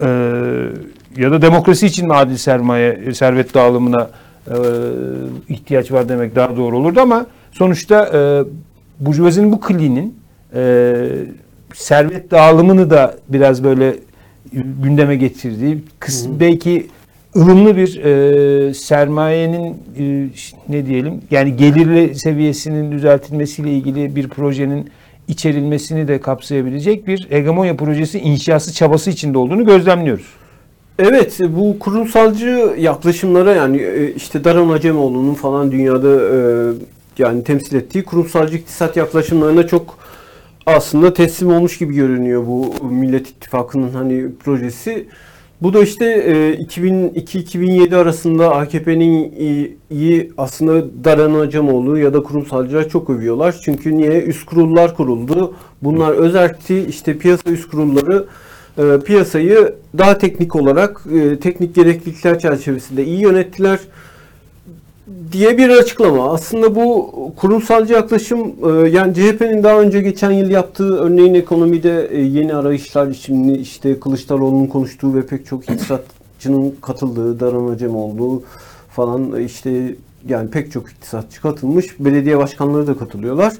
e, 0.00 0.06
ya 1.16 1.32
da 1.32 1.42
demokrasi 1.42 1.86
için 1.86 2.06
mi 2.06 2.14
adil 2.14 2.36
sermaye 2.36 3.14
servet 3.14 3.54
dağılımına 3.54 4.10
e, 4.46 4.54
ihtiyaç 5.48 5.92
var 5.92 6.08
demek 6.08 6.36
daha 6.36 6.56
doğru 6.56 6.78
olurdu 6.78 7.00
ama 7.00 7.26
sonuçta 7.52 8.10
e, 8.14 8.44
burjuvazinin 9.04 9.52
bu 9.52 9.60
kliğinin 9.60 10.18
e, 10.54 10.94
servet 11.74 12.30
dağılımını 12.30 12.90
da 12.90 13.14
biraz 13.28 13.64
böyle 13.64 13.96
gündeme 14.82 15.16
getirdiği 15.16 15.84
kıs, 15.98 16.26
belki 16.40 16.86
ılımlı 17.36 17.76
bir 17.76 18.04
e, 18.04 18.74
sermayenin 18.74 19.76
e, 19.98 20.28
ne 20.68 20.86
diyelim 20.86 21.20
yani 21.30 21.56
gelirli 21.56 22.14
seviyesinin 22.14 22.92
düzeltilmesiyle 22.92 23.70
ilgili 23.70 24.16
bir 24.16 24.28
projenin 24.28 24.90
içerilmesini 25.28 26.08
de 26.08 26.20
kapsayabilecek 26.20 27.06
bir 27.06 27.26
hegemonya 27.30 27.76
projesi 27.76 28.18
inşası 28.18 28.72
çabası 28.72 29.10
içinde 29.10 29.38
olduğunu 29.38 29.66
gözlemliyoruz. 29.66 30.26
Evet 30.98 31.38
bu 31.48 31.78
kurumsalcı 31.78 32.74
yaklaşımlara 32.78 33.54
yani 33.54 33.76
e, 33.76 34.14
işte 34.14 34.44
Daron 34.44 34.68
Acemoğlu'nun 34.68 35.34
falan 35.34 35.72
dünyada 35.72 36.20
e, 36.34 36.38
yani 37.18 37.44
temsil 37.44 37.76
ettiği 37.76 38.04
kurumsalcı 38.04 38.56
iktisat 38.56 38.96
yaklaşımlarına 38.96 39.66
çok 39.66 39.98
aslında 40.66 41.14
teslim 41.14 41.48
olmuş 41.52 41.78
gibi 41.78 41.94
görünüyor 41.94 42.46
bu 42.46 42.74
Millet 42.90 43.28
İttifakı'nın 43.28 43.90
hani 43.90 44.28
projesi. 44.44 45.06
Bu 45.62 45.72
da 45.72 45.82
işte 45.82 46.04
e, 46.06 46.54
2002-2007 46.54 47.96
arasında 47.96 48.54
AKP'nin 48.54 49.34
iyi 49.90 50.32
aslında 50.36 51.04
Daron 51.04 51.40
Acemoğlu 51.40 51.98
ya 51.98 52.14
da 52.14 52.22
kurumsalcılar 52.22 52.88
çok 52.88 53.10
övüyorlar. 53.10 53.60
Çünkü 53.64 53.96
niye? 53.96 54.22
Üst 54.22 54.46
kurullar 54.46 54.96
kuruldu. 54.96 55.54
Bunlar 55.82 56.12
özerkti. 56.12 56.86
işte 56.88 57.18
piyasa 57.18 57.50
üst 57.50 57.70
kurulları 57.70 58.24
e, 58.78 58.98
piyasayı 59.06 59.74
daha 59.98 60.18
teknik 60.18 60.56
olarak 60.56 61.00
e, 61.14 61.38
teknik 61.38 61.74
gereklilikler 61.74 62.38
çerçevesinde 62.38 63.04
iyi 63.04 63.20
yönettiler 63.20 63.78
diye 65.32 65.58
bir 65.58 65.68
açıklama. 65.68 66.32
Aslında 66.32 66.74
bu 66.74 67.12
kurumsalcı 67.36 67.92
yaklaşım 67.92 68.40
e, 68.40 68.88
yani 68.88 69.14
CHP'nin 69.14 69.62
daha 69.62 69.80
önce 69.80 70.00
geçen 70.00 70.30
yıl 70.30 70.50
yaptığı 70.50 70.98
örneğin 70.98 71.34
ekonomide 71.34 72.08
e, 72.10 72.20
yeni 72.20 72.54
arayışlar 72.54 73.06
için 73.06 73.54
işte 73.54 74.00
Kılıçdaroğlu'nun 74.00 74.66
konuştuğu 74.66 75.14
ve 75.14 75.26
pek 75.26 75.46
çok 75.46 75.70
iktisatçının 75.70 76.74
katıldığı, 76.80 77.40
Daran 77.40 77.68
Acemoğlu 77.68 78.42
falan 78.90 79.32
e, 79.36 79.44
işte 79.44 79.96
yani 80.28 80.50
pek 80.50 80.72
çok 80.72 80.90
iktisatçı 80.90 81.42
katılmış. 81.42 82.00
Belediye 82.00 82.38
başkanları 82.38 82.86
da 82.86 82.98
katılıyorlar. 82.98 83.52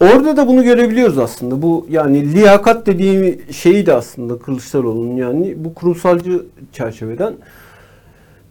Orada 0.00 0.36
da 0.36 0.48
bunu 0.48 0.64
görebiliyoruz 0.64 1.18
aslında. 1.18 1.62
Bu 1.62 1.86
yani 1.90 2.32
liyakat 2.32 2.86
dediğim 2.86 3.40
şeyi 3.52 3.86
de 3.86 3.94
aslında 3.94 4.38
Kılıçdaroğlu'nun 4.38 5.16
yani 5.16 5.54
bu 5.56 5.74
kurumsalcı 5.74 6.46
çerçeveden. 6.72 7.34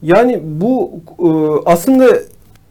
Yani 0.01 0.39
bu 0.43 0.91
e, 1.19 1.29
aslında 1.65 2.19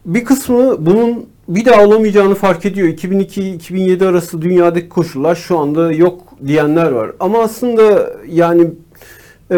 bir 0.05 0.25
kısmı 0.25 0.85
bunun 0.85 1.25
bir 1.47 1.65
daha 1.65 1.85
olamayacağını 1.85 2.35
fark 2.35 2.65
ediyor. 2.65 2.87
2002-2007 2.87 4.05
arası 4.05 4.41
dünyadaki 4.41 4.89
koşullar 4.89 5.35
şu 5.35 5.57
anda 5.57 5.91
yok 5.91 6.21
diyenler 6.47 6.91
var. 6.91 7.11
Ama 7.19 7.39
aslında 7.39 8.13
yani 8.27 8.67
e, 9.51 9.57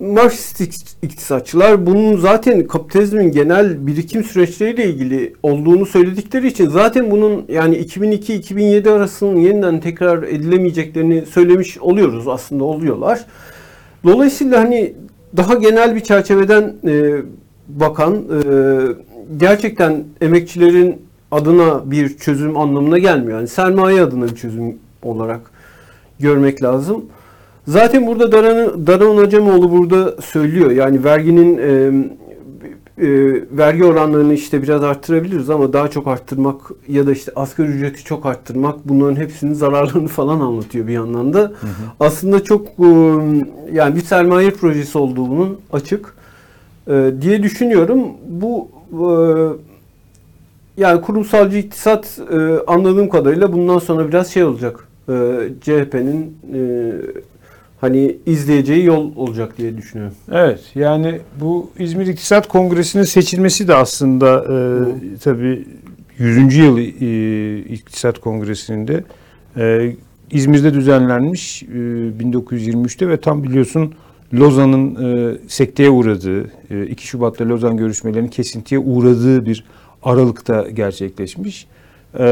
Marksist 0.00 0.60
iktisatçılar 1.02 1.86
bunun 1.86 2.16
zaten 2.16 2.66
kapitalizmin 2.66 3.32
genel 3.32 3.86
birikim 3.86 4.24
süreçleriyle 4.24 4.84
ilgili 4.84 5.34
olduğunu 5.42 5.86
söyledikleri 5.86 6.46
için 6.46 6.68
zaten 6.68 7.10
bunun 7.10 7.44
yani 7.48 7.76
2002-2007 7.76 8.90
arasının 8.90 9.36
yeniden 9.36 9.80
tekrar 9.80 10.22
edilemeyeceklerini 10.22 11.26
söylemiş 11.26 11.78
oluyoruz 11.78 12.28
aslında 12.28 12.64
oluyorlar. 12.64 13.24
Dolayısıyla 14.04 14.60
hani 14.60 14.94
daha 15.36 15.54
genel 15.54 15.94
bir 15.94 16.00
çerçeveden 16.00 16.74
e, 16.86 17.22
bakan 17.68 18.14
e, 18.14 18.42
gerçekten 19.36 20.04
emekçilerin 20.20 21.02
adına 21.30 21.90
bir 21.90 22.16
çözüm 22.16 22.56
anlamına 22.56 22.98
gelmiyor. 22.98 23.38
Yani 23.38 23.48
sermaye 23.48 24.02
adına 24.02 24.24
bir 24.24 24.34
çözüm 24.34 24.78
olarak 25.02 25.40
görmek 26.20 26.62
lazım. 26.62 27.04
Zaten 27.66 28.06
burada 28.06 28.32
Daran, 28.32 28.86
Daran 28.86 29.16
Acemoğlu 29.16 29.72
burada 29.72 30.20
söylüyor. 30.22 30.70
Yani 30.70 31.04
verginin 31.04 31.58
e, 31.58 31.92
e, 32.98 33.06
vergi 33.50 33.84
oranlarını 33.84 34.34
işte 34.34 34.62
biraz 34.62 34.82
arttırabiliriz 34.82 35.50
ama 35.50 35.72
daha 35.72 35.88
çok 35.88 36.06
arttırmak 36.06 36.56
ya 36.88 37.06
da 37.06 37.12
işte 37.12 37.32
asgari 37.36 37.68
ücreti 37.68 38.04
çok 38.04 38.26
arttırmak 38.26 38.88
bunların 38.88 39.16
hepsinin 39.16 39.54
zararlarını 39.54 40.08
falan 40.08 40.40
anlatıyor 40.40 40.86
bir 40.86 40.92
yandan 40.92 41.34
da. 41.34 41.38
Hı 41.38 41.46
hı. 41.46 41.70
Aslında 42.00 42.44
çok 42.44 42.66
e, 42.66 42.86
yani 43.72 43.96
bir 43.96 44.00
sermaye 44.00 44.50
projesi 44.50 44.98
olduğu 44.98 45.28
bunun 45.28 45.60
açık 45.72 46.14
e, 46.88 47.12
diye 47.20 47.42
düşünüyorum. 47.42 48.06
Bu 48.28 48.68
e, 48.92 49.04
yani 50.76 51.00
kurumsalcı 51.00 51.58
iktisat 51.58 52.18
e, 52.32 52.36
anladığım 52.66 53.08
kadarıyla 53.08 53.52
bundan 53.52 53.78
sonra 53.78 54.08
biraz 54.08 54.28
şey 54.28 54.44
olacak. 54.44 54.88
E, 55.08 55.12
CHP'nin 55.60 56.38
e, 56.54 56.92
hani 57.82 58.16
izleyeceği 58.26 58.84
yol 58.84 59.16
olacak 59.16 59.58
diye 59.58 59.76
düşünüyorum. 59.76 60.14
Evet 60.32 60.60
yani 60.74 61.20
bu 61.40 61.70
İzmir 61.78 62.06
İktisat 62.06 62.48
Kongresi'nin 62.48 63.02
seçilmesi 63.02 63.68
de 63.68 63.74
aslında 63.74 64.44
e, 64.44 65.18
tabii 65.18 65.64
100. 66.18 66.56
yıl 66.56 66.78
e, 66.78 67.58
İktisat 67.58 68.18
Kongresi'nin 68.18 68.88
de 68.88 69.04
e, 69.56 69.96
İzmir'de 70.30 70.74
düzenlenmiş 70.74 71.62
e, 71.62 71.66
1923'te 71.66 73.08
ve 73.08 73.20
tam 73.20 73.42
biliyorsun 73.42 73.94
Lozan'ın 74.34 74.94
e, 75.04 75.38
sekteye 75.48 75.90
uğradığı, 75.90 76.50
e, 76.70 76.86
2 76.86 77.06
Şubat'ta 77.06 77.48
Lozan 77.48 77.76
görüşmelerinin 77.76 78.28
kesintiye 78.28 78.78
uğradığı 78.78 79.46
bir 79.46 79.64
Aralık'ta 80.02 80.70
gerçekleşmiş. 80.70 81.66
E, 82.18 82.24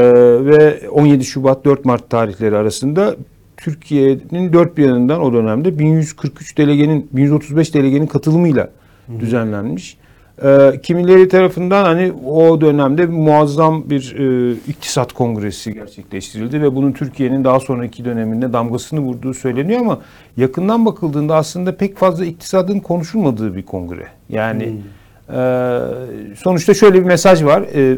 ve 0.45 0.89
17 0.89 1.25
Şubat 1.25 1.65
4 1.65 1.85
Mart 1.85 2.09
tarihleri 2.09 2.57
arasında 2.57 3.15
Türkiye'nin 3.61 4.53
dört 4.53 4.77
bir 4.77 4.85
yanından 4.85 5.21
o 5.21 5.33
dönemde 5.33 5.79
1143 5.79 6.57
delegenin 6.57 7.09
1135 7.11 7.73
delegenin 7.73 8.07
katılımıyla 8.07 8.69
Hı. 9.07 9.19
düzenlenmiş. 9.19 9.97
Ee, 10.43 10.71
kimileri 10.83 11.27
tarafından 11.27 11.85
hani 11.85 12.11
o 12.25 12.61
dönemde 12.61 13.05
muazzam 13.05 13.89
bir 13.89 14.15
e, 14.19 14.51
iktisat 14.67 15.13
kongresi 15.13 15.73
gerçekleştirildi 15.73 16.61
ve 16.61 16.75
bunun 16.75 16.91
Türkiye'nin 16.91 17.43
daha 17.43 17.59
sonraki 17.59 18.05
döneminde 18.05 18.53
damgasını 18.53 18.99
vurduğu 18.99 19.33
söyleniyor 19.33 19.79
ama 19.79 20.01
yakından 20.37 20.85
bakıldığında 20.85 21.35
aslında 21.35 21.77
pek 21.77 21.97
fazla 21.97 22.25
iktisadın 22.25 22.79
konuşulmadığı 22.79 23.55
bir 23.55 23.63
kongre. 23.63 24.07
Yani 24.29 24.65
hmm. 24.65 25.35
e, 25.35 26.35
sonuçta 26.35 26.73
şöyle 26.73 26.99
bir 26.99 27.05
mesaj 27.05 27.43
var. 27.43 27.61
E, 27.61 27.97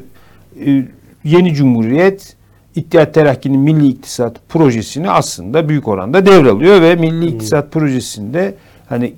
e, 0.66 0.86
yeni 1.24 1.54
cumhuriyet 1.54 2.36
İttihat 2.76 3.14
Terakki'nin 3.14 3.60
Milli 3.60 3.88
İktisat 3.88 4.50
Projesi'ni 4.50 5.10
aslında 5.10 5.70
büyük 5.70 5.88
oranda 5.88 6.26
devralıyor 6.26 6.82
ve 6.82 6.96
Milli 6.96 7.26
İktisat 7.26 7.72
Projesi'nde 7.72 8.56
hani 8.90 9.14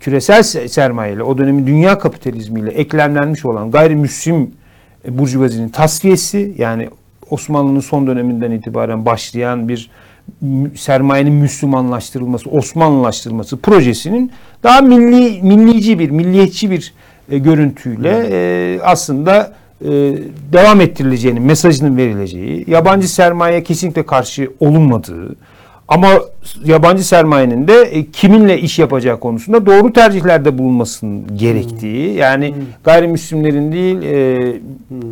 küresel 0.00 0.42
sermayeyle 0.42 1.22
o 1.22 1.38
dönemin 1.38 1.66
dünya 1.66 1.98
kapitalizmiyle 1.98 2.70
eklemlenmiş 2.70 3.44
olan 3.44 3.70
gayrimüslim 3.70 4.50
burjuvazinin 5.08 5.68
tasfiyesi 5.68 6.54
yani 6.58 6.88
Osmanlı'nın 7.30 7.80
son 7.80 8.06
döneminden 8.06 8.50
itibaren 8.50 9.06
başlayan 9.06 9.68
bir 9.68 9.90
sermayenin 10.74 11.32
Müslümanlaştırılması, 11.32 12.50
Osmanlılaştırılması 12.50 13.56
projesinin 13.56 14.32
daha 14.62 14.80
milli 14.80 15.42
millici 15.42 15.98
bir, 15.98 16.10
milliyetçi 16.10 16.70
bir 16.70 16.94
e, 17.30 17.38
görüntüyle 17.38 18.26
e, 18.30 18.80
aslında 18.82 19.52
e, 19.84 19.88
devam 20.52 20.80
ettirileceğini, 20.80 21.40
mesajının 21.40 21.96
verileceği, 21.96 22.64
yabancı 22.66 23.14
sermaye 23.14 23.62
kesinlikle 23.62 24.06
karşı 24.06 24.50
olunmadığı 24.60 25.36
ama 25.88 26.08
yabancı 26.64 27.08
sermayenin 27.08 27.68
de 27.68 27.82
e, 27.82 28.10
kiminle 28.10 28.60
iş 28.60 28.78
yapacağı 28.78 29.20
konusunda 29.20 29.66
doğru 29.66 29.92
tercihlerde 29.92 30.58
bulunmasının 30.58 31.36
gerektiği, 31.36 32.14
yani 32.14 32.54
gayrimüslimlerin 32.84 33.72
değil 33.72 34.02
e, 34.02 34.52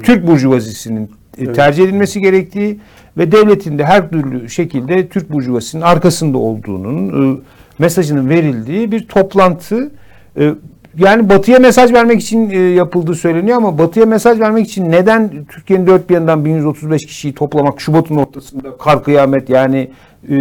Türk 0.02 0.26
burjuvazisinin 0.26 1.10
tercih 1.54 1.84
edilmesi 1.84 2.20
gerektiği 2.20 2.80
ve 3.18 3.32
devletin 3.32 3.78
de 3.78 3.84
her 3.84 4.10
türlü 4.10 4.50
şekilde 4.50 5.08
Türk 5.08 5.32
burjuvasının 5.32 5.82
arkasında 5.82 6.38
olduğunun 6.38 7.36
e, 7.36 7.40
mesajının 7.78 8.28
verildiği 8.28 8.92
bir 8.92 9.08
toplantı. 9.08 9.90
E, 10.38 10.54
yani 10.98 11.28
Batı'ya 11.28 11.58
mesaj 11.58 11.92
vermek 11.92 12.20
için 12.20 12.50
e, 12.50 12.58
yapıldığı 12.58 13.14
söyleniyor 13.14 13.56
ama 13.56 13.78
Batı'ya 13.78 14.06
mesaj 14.06 14.40
vermek 14.40 14.66
için 14.66 14.90
neden 14.90 15.44
Türkiye'nin 15.48 15.86
dört 15.86 16.10
bir 16.10 16.14
yanından 16.14 16.44
1135 16.44 17.06
kişiyi 17.06 17.34
toplamak 17.34 17.80
Şubat'ın 17.80 18.16
ortasında 18.16 18.76
kar 18.76 19.04
kıyamet 19.04 19.50
yani 19.50 19.90
e, 20.28 20.34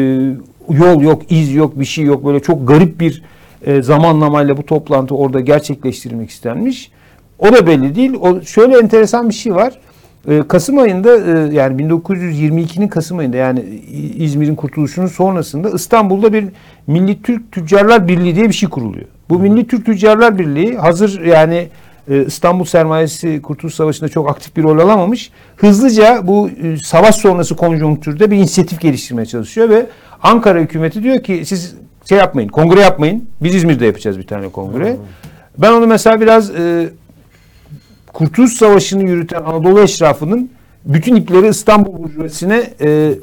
yol 0.70 1.02
yok, 1.02 1.22
iz 1.30 1.54
yok, 1.54 1.80
bir 1.80 1.86
şey 1.86 2.06
yok 2.06 2.26
böyle 2.26 2.40
çok 2.40 2.68
garip 2.68 3.00
bir 3.00 3.24
e, 3.66 3.82
zamanlamayla 3.82 4.58
bu 4.58 4.66
toplantı 4.66 5.16
orada 5.16 5.40
gerçekleştirilmek 5.40 6.30
istenmiş. 6.30 6.92
O 7.40 7.54
da 7.54 7.68
belli 7.68 7.96
değil. 7.96 8.14
O 8.22 8.42
şöyle 8.42 8.78
enteresan 8.78 9.30
bir 9.30 9.34
şey 9.34 9.56
var. 9.56 9.80
E, 10.28 10.44
Kasım 10.48 10.78
ayında 10.78 11.16
e, 11.16 11.54
yani 11.54 11.84
1922'nin 11.84 12.88
Kasım 12.88 13.18
ayında 13.18 13.38
yani 13.38 13.60
İzmir'in 14.18 14.56
kurtuluşunun 14.56 15.08
sonrasında 15.08 15.70
İstanbul'da 15.70 16.34
bir 16.34 16.46
Milli 16.88 17.22
Türk 17.22 17.52
Tüccarlar 17.52 18.08
Birliği 18.08 18.36
diye 18.36 18.48
bir 18.48 18.54
şey 18.54 18.70
kuruluyor. 18.70 19.06
Bu 19.34 19.40
Milli 19.40 19.68
Türk 19.68 19.86
Tüccarlar 19.86 20.40
Birliği 20.40 20.78
hazır 20.78 21.22
yani 21.22 21.68
e, 22.10 22.26
İstanbul 22.26 22.66
sermayesi 22.66 23.42
Kurtuluş 23.42 23.74
Savaşı'nda 23.74 24.10
çok 24.10 24.30
aktif 24.30 24.58
bir 24.58 24.64
rol 24.64 24.80
alamamış. 24.80 25.32
Hızlıca 25.56 26.28
bu 26.28 26.50
e, 26.50 26.78
savaş 26.78 27.16
sonrası 27.16 27.56
konjonktürde 27.56 28.32
bir 28.32 28.38
inisiyatif 28.38 28.82
geliştirmeye 28.82 29.26
çalışıyor 29.26 29.70
ve 29.70 29.86
Ankara 30.24 30.60
hükümeti 30.60 31.04
diyor 31.04 31.24
ki 31.24 31.44
siz 31.46 31.76
şey 32.10 32.18
yapmayın, 32.18 32.48
kongre 32.48 32.82
yapmayın. 32.82 33.30
Biz 33.42 33.56
İzmir'de 33.56 33.86
yapacağız 33.86 34.18
bir 34.18 34.28
tane 34.28 34.50
kongre. 34.50 34.98
Ben 35.58 35.72
onu 35.72 35.88
mesela 35.88 36.22
biraz 36.22 36.50
e, 36.50 36.90
Kurtuluş 38.14 38.54
Savaşı'nı 38.54 39.04
yürüten 39.04 39.44
Anadolu 39.44 39.82
eşrafının 39.82 40.50
bütün 40.86 41.16
ipleri 41.16 41.48
İstanbul 41.48 42.04
Burjuvası'ne 42.04 42.74
e, 42.82 43.14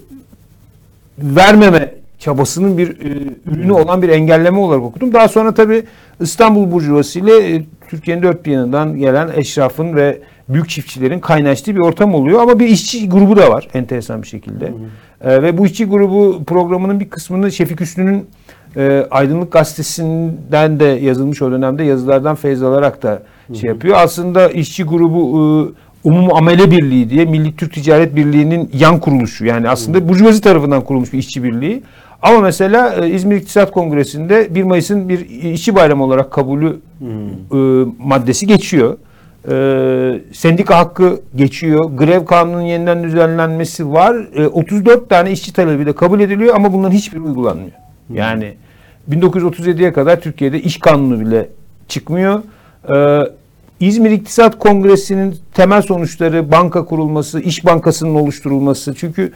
vermeme 1.18 1.99
çabasının 2.20 2.78
bir 2.78 2.88
e, 2.88 3.35
ürünü 3.46 3.72
olan 3.72 4.02
bir 4.02 4.09
engelleme 4.09 4.59
olarak 4.59 4.83
okudum. 4.83 5.12
Daha 5.12 5.28
sonra 5.28 5.54
tabii 5.54 5.83
İstanbul 6.20 6.72
Burjuvası 6.72 7.18
ile 7.18 7.54
e, 7.54 7.64
Türkiye'nin 7.88 8.22
dört 8.22 8.46
bir 8.46 8.52
yanından 8.52 8.96
gelen 8.96 9.30
eşrafın 9.37 9.96
ve 9.96 10.18
büyük 10.48 10.68
çiftçilerin 10.68 11.20
kaynaştığı 11.20 11.74
bir 11.74 11.80
ortam 11.80 12.14
oluyor. 12.14 12.42
Ama 12.42 12.59
bir 12.59 12.68
işçi 12.68 13.09
grubu 13.09 13.37
da 13.37 13.50
var 13.50 13.68
enteresan 13.74 14.22
bir 14.22 14.26
şekilde. 14.26 14.72
E, 15.20 15.42
ve 15.42 15.59
bu 15.59 15.66
işçi 15.66 15.85
grubu 15.85 16.44
programının 16.44 17.00
bir 17.00 17.11
kısmını 17.11 17.52
Şefik 17.52 17.80
Üstü'nün 17.80 18.26
e, 18.76 19.06
Aydınlık 19.11 19.52
Gazetesi'nden 19.52 20.80
de 20.80 20.85
yazılmış 20.85 21.42
o 21.42 21.50
dönemde 21.50 21.85
yazılardan 21.85 22.37
feyz 22.37 22.62
alarak 22.62 23.02
da 23.02 23.22
şey 23.61 23.68
yapıyor. 23.68 23.96
Aslında 23.98 24.48
işçi 24.48 24.85
grubu 24.85 25.20
e, 25.20 25.80
Umum 26.04 26.35
Amele 26.35 26.70
Birliği 26.70 27.11
diye 27.11 27.24
Milli 27.24 27.56
Türk 27.56 27.72
Ticaret 27.72 28.16
Birliği'nin 28.16 28.70
yan 28.72 29.00
kuruluşu. 29.00 29.44
Yani 29.44 29.68
aslında 29.68 30.09
Burjuvazi 30.09 30.40
tarafından 30.40 30.85
kurulmuş 30.85 31.12
bir 31.12 31.18
işçi 31.18 31.42
birliği. 31.42 31.83
Ama 32.22 32.40
mesela 32.40 32.94
e, 32.94 33.11
İzmir 33.11 33.37
İktisat 33.37 33.70
Kongresi'nde 33.70 34.54
1 34.54 34.62
Mayıs'ın 34.62 35.09
bir 35.09 35.28
işçi 35.52 35.74
bayramı 35.74 36.04
olarak 36.04 36.30
kabulü 36.30 36.80
e, 37.52 37.56
maddesi 37.98 38.46
geçiyor. 38.46 38.96
E, 39.48 40.20
sendika 40.33 40.78
hakkı 40.78 41.20
geçiyor. 41.37 41.85
Grev 41.85 42.24
kanunun 42.24 42.61
yeniden 42.61 43.04
düzenlenmesi 43.04 43.92
var. 43.92 44.16
E, 44.35 44.46
34 44.46 45.09
tane 45.09 45.33
işçi 45.33 45.52
talebi 45.52 45.87
de 45.87 45.92
kabul 45.92 46.20
ediliyor 46.20 46.54
ama 46.54 46.72
bunların 46.72 46.94
hiçbiri 46.94 47.20
uygulanmıyor. 47.20 47.72
Yani 48.14 48.54
1937'ye 49.11 49.92
kadar 49.92 50.20
Türkiye'de 50.20 50.61
iş 50.61 50.78
kanunu 50.78 51.20
bile 51.20 51.48
çıkmıyor. 51.88 52.42
Ee, 52.94 53.22
İzmir 53.80 54.11
İktisat 54.11 54.59
Kongresi'nin 54.59 55.37
temel 55.54 55.83
sonuçları 55.83 56.50
banka 56.50 56.85
kurulması, 56.85 57.40
iş 57.40 57.64
bankasının 57.64 58.14
oluşturulması. 58.14 58.94
Çünkü 58.94 59.33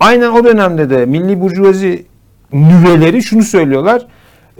aynen 0.00 0.30
o 0.30 0.44
dönemde 0.44 0.90
de 0.90 1.06
Milli 1.06 1.40
Burjuvazi 1.40 2.06
nüveleri 2.54 3.22
şunu 3.22 3.42
söylüyorlar. 3.42 4.06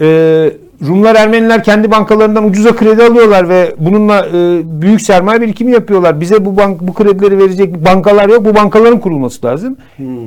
Ee, 0.01 0.51
Rumlar, 0.87 1.15
Ermeniler 1.15 1.65
kendi 1.65 1.91
bankalarından 1.91 2.45
ucuza 2.45 2.77
kredi 2.77 3.03
alıyorlar 3.03 3.49
ve 3.49 3.75
bununla 3.79 4.27
e, 4.27 4.61
büyük 4.65 5.01
sermaye 5.01 5.41
birikimi 5.41 5.73
yapıyorlar. 5.73 6.21
Bize 6.21 6.45
bu 6.45 6.57
bank 6.57 6.81
bu 6.81 6.95
kredileri 6.95 7.39
verecek 7.39 7.85
bankalar 7.85 8.29
yok. 8.29 8.45
Bu 8.45 8.55
bankaların 8.55 9.01
kurulması 9.01 9.47
lazım. 9.47 9.77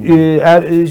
Ee, 0.08 0.40
er- 0.44 0.64
e, 0.64 0.88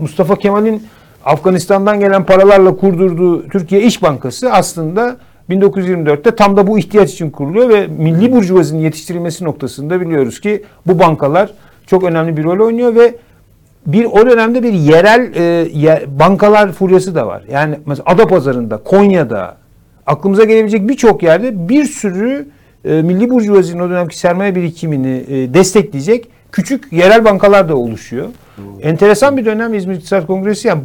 Mustafa 0.00 0.36
Kemal'in 0.36 0.82
Afganistan'dan 1.24 2.00
gelen 2.00 2.24
paralarla 2.24 2.76
kurdurduğu 2.76 3.48
Türkiye 3.48 3.82
İş 3.82 4.02
Bankası 4.02 4.52
aslında 4.52 5.16
1924'te 5.50 6.30
tam 6.36 6.56
da 6.56 6.66
bu 6.66 6.78
ihtiyaç 6.78 7.12
için 7.12 7.30
kuruluyor 7.30 7.68
ve 7.68 7.86
milli 7.86 8.32
burjuvazinin 8.32 8.80
yetiştirilmesi 8.82 9.44
noktasında 9.44 10.00
biliyoruz 10.00 10.40
ki 10.40 10.62
bu 10.86 10.98
bankalar 10.98 11.50
çok 11.86 12.04
önemli 12.04 12.36
bir 12.36 12.44
rol 12.44 12.66
oynuyor 12.66 12.94
ve 12.94 13.14
bir 13.86 14.04
o 14.04 14.26
dönemde 14.30 14.62
bir 14.62 14.72
yerel 14.72 15.32
e, 15.36 16.18
bankalar 16.18 16.72
furyası 16.72 17.14
da 17.14 17.26
var. 17.26 17.42
Yani 17.52 17.78
mesela 17.86 18.04
Adapazarı'nda, 18.06 18.76
Konya'da 18.76 19.56
aklımıza 20.06 20.44
gelebilecek 20.44 20.88
birçok 20.88 21.22
yerde 21.22 21.68
bir 21.68 21.84
sürü 21.84 22.48
e, 22.84 23.02
milli 23.02 23.30
burjuvazinin 23.30 23.82
o 23.82 23.90
dönemki 23.90 24.18
sermaye 24.18 24.54
birikimini 24.54 25.24
e, 25.28 25.54
destekleyecek 25.54 26.28
küçük 26.52 26.92
yerel 26.92 27.24
bankalar 27.24 27.68
da 27.68 27.76
oluşuyor. 27.76 28.28
Enteresan 28.82 29.36
bir 29.36 29.44
dönem 29.44 29.74
İzmir 29.74 29.94
İktisat 29.94 30.26
Kongresi. 30.26 30.68
Yani 30.68 30.82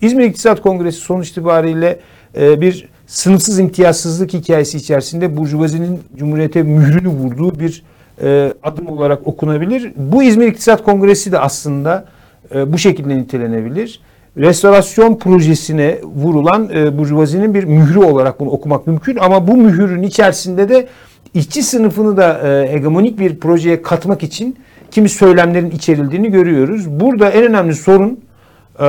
İzmir 0.00 0.24
İktisat 0.24 0.62
Kongresi 0.62 0.98
sonuç 0.98 1.30
itibariyle 1.30 1.98
e, 2.36 2.60
bir 2.60 2.88
sınıfsız 3.06 3.58
imtiyazsızlık 3.58 4.32
hikayesi 4.32 4.76
içerisinde 4.76 5.36
Burjuvazinin 5.36 6.00
Cumhuriyete 6.16 6.62
mührünü 6.62 7.08
vurduğu 7.08 7.60
bir 7.60 7.82
e, 8.22 8.52
adım 8.62 8.86
olarak 8.86 9.26
okunabilir. 9.26 9.92
Bu 9.96 10.22
İzmir 10.22 10.46
İktisat 10.46 10.84
Kongresi 10.84 11.32
de 11.32 11.38
aslında 11.38 12.04
e, 12.54 12.72
bu 12.72 12.78
şekilde 12.78 13.16
nitelenebilir. 13.16 14.00
Restorasyon 14.36 15.18
projesine 15.18 15.98
vurulan 16.02 16.70
e, 16.74 16.98
Burjuvazinin 16.98 17.54
bir 17.54 17.64
mührü 17.64 17.98
olarak 17.98 18.40
bunu 18.40 18.50
okumak 18.50 18.86
mümkün 18.86 19.16
ama 19.16 19.48
bu 19.48 19.56
mührün 19.56 20.02
içerisinde 20.02 20.68
de 20.68 20.86
işçi 21.34 21.62
sınıfını 21.62 22.16
da 22.16 22.48
e, 22.48 22.72
hegemonik 22.72 23.18
bir 23.18 23.38
projeye 23.40 23.82
katmak 23.82 24.22
için 24.22 24.56
kimi 24.90 25.08
söylemlerin 25.08 25.70
içerildiğini 25.70 26.30
görüyoruz. 26.30 27.00
Burada 27.00 27.30
en 27.30 27.44
önemli 27.44 27.74
sorun 27.74 28.20
e, 28.80 28.88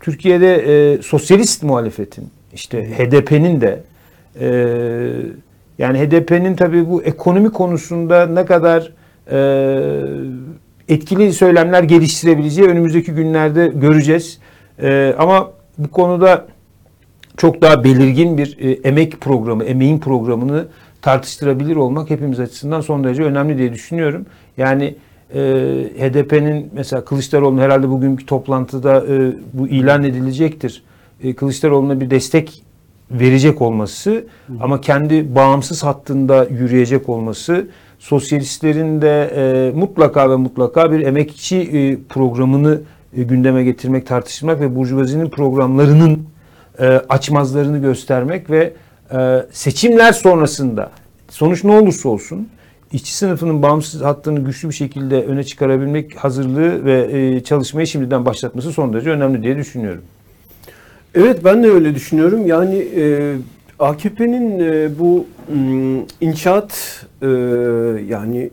Türkiye'de 0.00 0.54
e, 0.54 1.02
sosyalist 1.02 1.62
muhalefetin 1.62 2.28
işte 2.54 2.88
HDP'nin 2.98 3.60
de 3.60 3.80
e, 4.40 4.46
yani 5.78 5.98
HDP'nin 5.98 6.56
tabii 6.56 6.90
bu 6.90 7.02
ekonomi 7.02 7.50
konusunda 7.50 8.26
ne 8.26 8.44
kadar 8.44 8.92
e, 9.30 9.38
etkili 10.88 11.32
söylemler 11.32 11.82
geliştirebileceği 11.82 12.68
önümüzdeki 12.68 13.12
günlerde 13.12 13.72
göreceğiz. 13.74 14.38
E, 14.82 15.14
ama 15.18 15.50
bu 15.78 15.90
konuda 15.90 16.46
çok 17.36 17.62
daha 17.62 17.84
belirgin 17.84 18.38
bir 18.38 18.58
e, 18.58 18.70
emek 18.70 19.20
programı, 19.20 19.64
emeğin 19.64 19.98
programını 19.98 20.66
tartıştırabilir 21.02 21.76
olmak 21.76 22.10
hepimiz 22.10 22.40
açısından 22.40 22.80
son 22.80 23.04
derece 23.04 23.22
önemli 23.22 23.58
diye 23.58 23.72
düşünüyorum. 23.72 24.26
Yani 24.56 24.94
e, 25.34 25.40
HDP'nin 25.98 26.70
mesela 26.72 27.04
Kılıçdaroğlu'nun 27.04 27.60
herhalde 27.60 27.88
bugünkü 27.88 28.26
toplantıda 28.26 29.06
e, 29.06 29.32
bu 29.52 29.68
ilan 29.68 30.04
edilecektir. 30.04 30.82
E, 31.22 31.34
Kılıçdaroğlu'na 31.34 32.00
bir 32.00 32.10
destek 32.10 32.62
verecek 33.10 33.62
olması 33.62 34.24
ama 34.60 34.80
kendi 34.80 35.34
bağımsız 35.34 35.84
hattında 35.84 36.44
yürüyecek 36.44 37.08
olması 37.08 37.68
sosyalistlerin 38.04 39.02
de 39.02 39.30
e, 39.36 39.72
mutlaka 39.78 40.30
ve 40.30 40.36
mutlaka 40.36 40.92
bir 40.92 41.06
emekçi 41.06 41.56
e, 41.56 41.98
programını 42.08 42.80
e, 43.16 43.22
gündeme 43.22 43.64
getirmek, 43.64 44.06
tartışmak 44.06 44.60
ve 44.60 44.76
burjuvazinin 44.76 45.30
programlarının 45.30 46.26
e, 46.78 46.86
açmazlarını 46.86 47.78
göstermek 47.78 48.50
ve 48.50 48.72
e, 49.12 49.46
seçimler 49.52 50.12
sonrasında 50.12 50.90
sonuç 51.28 51.64
ne 51.64 51.72
olursa 51.72 52.08
olsun 52.08 52.48
işçi 52.92 53.14
sınıfının 53.14 53.62
bağımsız 53.62 54.02
hattını 54.02 54.40
güçlü 54.40 54.68
bir 54.68 54.74
şekilde 54.74 55.22
öne 55.22 55.44
çıkarabilmek 55.44 56.16
hazırlığı 56.16 56.84
ve 56.84 57.08
e, 57.12 57.40
çalışmayı 57.44 57.86
şimdiden 57.86 58.24
başlatması 58.24 58.72
son 58.72 58.92
derece 58.92 59.10
önemli 59.10 59.42
diye 59.42 59.56
düşünüyorum. 59.56 60.02
Evet 61.14 61.44
ben 61.44 61.62
de 61.62 61.70
öyle 61.70 61.94
düşünüyorum. 61.94 62.46
Yani 62.46 62.76
e, 62.96 63.34
AKP'nin 63.78 64.60
e, 64.60 64.98
bu 64.98 65.26
inşaat 66.20 67.04
e, 67.22 67.26
yani 68.08 68.50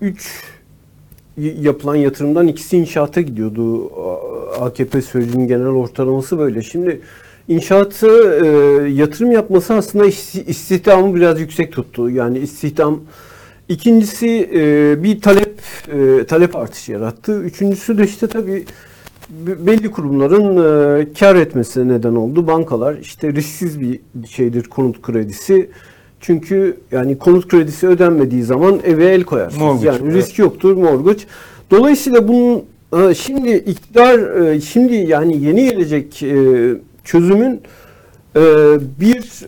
3 0.00 0.42
yapılan 1.36 1.94
yatırımdan 1.94 2.48
ikisi 2.48 2.76
inşaata 2.76 3.20
gidiyordu. 3.20 3.92
AKP 4.60 5.02
sürecinin 5.02 5.48
genel 5.48 5.66
ortalaması 5.66 6.38
böyle. 6.38 6.62
Şimdi 6.62 7.00
inşaatı 7.48 8.08
e, 8.44 8.48
yatırım 8.90 9.32
yapması 9.32 9.74
aslında 9.74 10.06
isti- 10.06 10.44
istihdamı 10.44 11.14
biraz 11.14 11.40
yüksek 11.40 11.72
tuttu. 11.72 12.10
Yani 12.10 12.38
istihdam 12.38 13.00
İkincisi 13.70 14.50
e, 14.54 15.02
bir 15.02 15.20
talep 15.20 15.60
e, 15.92 16.26
talep 16.26 16.56
artışı 16.56 16.92
yarattı. 16.92 17.42
Üçüncüsü 17.42 17.98
de 17.98 18.04
işte 18.04 18.26
tabii 18.26 18.64
belli 19.66 19.90
kurumların 19.90 20.56
e, 20.56 21.06
kar 21.12 21.36
etmesine 21.36 21.94
neden 21.94 22.14
oldu. 22.14 22.46
Bankalar 22.46 22.96
işte 22.96 23.32
risksiz 23.32 23.80
bir 23.80 24.00
şeydir 24.28 24.64
konut 24.64 25.02
kredisi. 25.02 25.70
Çünkü 26.20 26.76
yani 26.92 27.18
konut 27.18 27.48
kredisi 27.48 27.88
ödenmediği 27.88 28.42
zaman 28.42 28.80
eve 28.84 29.06
el 29.06 29.24
koyarsınız. 29.24 29.62
Mortgage, 29.62 29.86
yani 29.86 30.00
evet. 30.02 30.14
risk 30.14 30.38
yoktur 30.38 30.76
mortgage. 30.76 31.22
Dolayısıyla 31.70 32.28
bunun 32.28 32.64
e, 32.98 33.14
şimdi 33.14 33.50
iktidar 33.50 34.42
e, 34.42 34.60
şimdi 34.60 34.94
yani 34.94 35.44
yeni 35.44 35.70
gelecek 35.70 36.22
e, 36.22 36.36
çözümün 37.04 37.60
e, 38.36 38.40
bir 39.00 39.46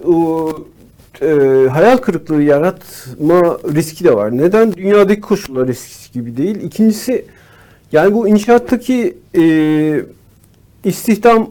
e, 1.22 1.68
hayal 1.68 1.96
kırıklığı 1.96 2.42
yaratma 2.42 3.58
riski 3.74 4.04
de 4.04 4.14
var. 4.14 4.36
Neden? 4.36 4.72
Dünyadaki 4.72 5.20
koşullar 5.20 5.68
eskisi 5.68 6.12
gibi 6.12 6.36
değil. 6.36 6.56
İkincisi 6.62 7.24
yani 7.92 8.14
bu 8.14 8.28
inşaattaki 8.28 9.16
e, 9.38 9.44
istihdam 10.84 11.50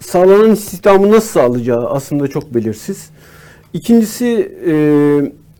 sağlanan 0.00 0.52
istihdamı 0.52 1.10
nasıl 1.10 1.28
sağlayacağı 1.28 1.88
aslında 1.88 2.28
çok 2.28 2.54
belirsiz. 2.54 3.10
İkincisi 3.72 4.52
e, 4.66 4.72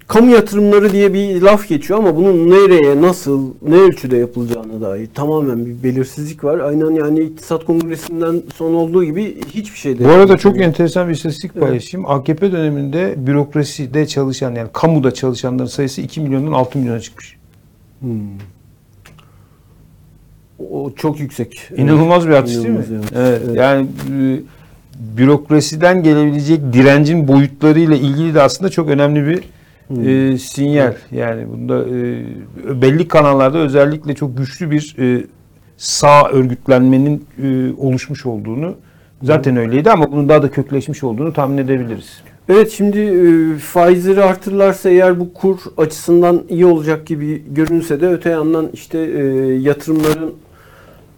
kamu 0.06 0.30
yatırımları 0.30 0.92
diye 0.92 1.14
bir 1.14 1.42
laf 1.42 1.68
geçiyor 1.68 1.98
ama 1.98 2.16
bunun 2.16 2.50
nereye, 2.50 3.02
nasıl, 3.02 3.50
ne 3.62 3.76
ölçüde 3.76 4.16
yapılacağına 4.16 4.80
dair 4.80 5.08
tamamen 5.14 5.66
bir 5.66 5.82
belirsizlik 5.82 6.44
var. 6.44 6.58
Aynen 6.58 6.90
yani 6.90 7.20
iktisat 7.20 7.64
kongresinden 7.64 8.42
son 8.54 8.74
olduğu 8.74 9.04
gibi 9.04 9.36
hiçbir 9.54 9.78
şeyde. 9.78 10.04
Bu 10.04 10.08
arada 10.08 10.36
çok 10.36 10.60
enteresan 10.60 11.08
bir 11.08 11.14
istatistik 11.14 11.50
Evet. 11.54 11.62
paylaşayım. 11.66 12.06
AKP 12.06 12.52
döneminde 12.52 13.14
bürokraside 13.16 14.06
çalışan 14.06 14.54
yani 14.54 14.68
kamuda 14.72 15.14
çalışanların 15.14 15.66
sayısı 15.66 16.00
2 16.00 16.20
milyondan 16.20 16.52
6 16.52 16.78
milyona 16.78 17.00
çıkmış. 17.00 17.36
Hmm. 18.00 18.10
O 20.58 20.92
çok 20.96 21.20
yüksek. 21.20 21.70
İnanılmaz 21.76 22.28
bir 22.28 22.32
artış 22.32 22.54
değil 22.54 22.68
mi? 22.68 22.84
İnanılmaz, 22.88 23.12
Evet. 23.16 23.42
evet. 23.46 23.56
Yani 23.56 23.86
e, 24.18 24.40
bürokrasiden 25.18 26.02
gelebilecek 26.02 26.72
direncin 26.72 27.28
boyutlarıyla 27.28 27.96
ilgili 27.96 28.34
de 28.34 28.42
aslında 28.42 28.70
çok 28.70 28.88
önemli 28.88 29.26
bir 29.26 29.42
Hmm. 29.88 30.08
e, 30.08 30.38
sinyal. 30.38 30.94
Yani 31.12 31.48
bunda 31.52 31.84
e, 31.84 32.82
belli 32.82 33.08
kanallarda 33.08 33.58
özellikle 33.58 34.14
çok 34.14 34.38
güçlü 34.38 34.70
bir 34.70 34.96
e, 34.98 35.24
sağ 35.76 36.28
örgütlenmenin 36.28 37.24
e, 37.42 37.72
oluşmuş 37.78 38.26
olduğunu 38.26 38.74
zaten 39.22 39.56
öyleydi 39.56 39.90
ama 39.90 40.12
bunun 40.12 40.28
daha 40.28 40.42
da 40.42 40.50
kökleşmiş 40.50 41.04
olduğunu 41.04 41.32
tahmin 41.32 41.58
edebiliriz. 41.58 42.22
Evet 42.48 42.70
şimdi 42.70 42.98
e, 42.98 43.58
faizleri 43.58 44.22
artırırlarsa 44.22 44.90
eğer 44.90 45.20
bu 45.20 45.32
kur 45.34 45.58
açısından 45.76 46.42
iyi 46.48 46.66
olacak 46.66 47.06
gibi 47.06 47.42
görünse 47.50 48.00
de 48.00 48.08
öte 48.08 48.30
yandan 48.30 48.68
işte 48.72 48.98
e, 48.98 49.22
yatırımların 49.54 50.34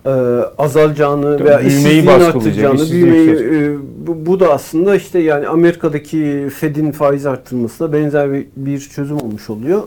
e, 0.08 0.10
azalacağını 0.58 1.38
Tabii 1.38 1.48
veya 1.48 1.60
büyümeyi 1.60 2.10
artacağını, 2.10 2.90
büyümeyi 2.90 3.30
e, 3.30 3.76
bu, 4.06 4.26
bu 4.26 4.40
da 4.40 4.52
aslında 4.52 4.96
işte 4.96 5.18
yani 5.18 5.48
Amerika'daki 5.48 6.48
Fed'in 6.54 6.92
faiz 6.92 7.26
arttırmasına 7.26 7.92
benzer 7.92 8.32
bir, 8.32 8.46
bir 8.56 8.80
çözüm 8.80 9.16
olmuş 9.16 9.50
oluyor. 9.50 9.82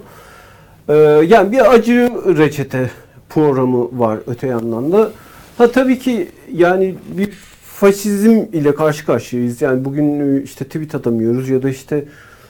E, 0.90 0.94
yani 1.28 1.52
bir 1.52 1.74
acı 1.74 2.10
reçete 2.38 2.90
programı 3.30 4.00
var 4.00 4.20
öte 4.28 4.48
yandan 4.48 4.92
da. 4.92 5.12
Ha 5.58 5.72
tabii 5.72 6.00
ki 6.00 6.28
yani 6.54 6.96
bir 7.18 7.30
faşizm 7.64 8.46
ile 8.54 8.76
karşı 8.76 9.06
karşıyayız. 9.06 9.62
Yani 9.62 9.86
bugün 9.86 10.38
e, 10.38 10.44
işte 10.44 10.66
tweet 10.66 10.96
atamıyoruz 10.96 11.50
ya 11.50 11.64
da 11.64 11.70
işte 11.70 12.06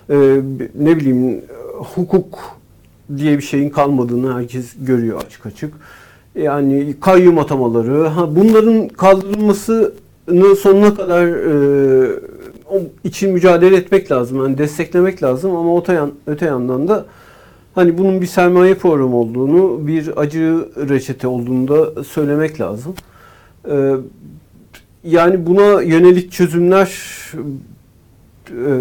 e, 0.10 0.16
ne 0.80 0.98
bileyim 0.98 1.42
hukuk 1.96 2.40
diye 3.18 3.38
bir 3.38 3.44
şeyin 3.44 3.70
kalmadığını 3.70 4.34
herkes 4.34 4.74
görüyor 4.80 5.22
açık 5.26 5.46
açık. 5.46 5.74
Yani 6.36 6.96
kayyum 7.02 7.40
atamaları, 7.40 8.08
ha 8.08 8.36
bunların 8.36 8.88
kaldırılmasını 8.88 10.56
sonuna 10.56 10.96
kadar 10.96 11.28
e, 11.28 12.20
için 13.04 13.34
mücadele 13.34 13.76
etmek 13.76 14.12
lazım. 14.12 14.44
Yani 14.44 14.58
desteklemek 14.58 15.24
lazım 15.24 15.56
ama 15.56 15.80
öte, 15.80 15.94
yan, 15.94 16.12
öte 16.28 16.46
yandan 16.46 16.88
da 16.88 17.06
hani 17.76 17.98
bunun 17.98 18.22
bir 18.22 18.26
sermaye 18.26 18.76
programı 18.76 19.16
olduğunu, 19.16 19.88
bir 19.88 20.20
acı 20.22 20.70
reçete 20.90 21.28
olduğunu 21.28 21.68
da 21.68 22.04
söylemek 22.04 22.62
lazım. 22.62 22.94
Ee, 23.70 23.96
yani 25.04 25.46
buna 25.46 25.82
yönelik 25.82 26.32
çözümler 26.32 27.00
e, 28.50 28.74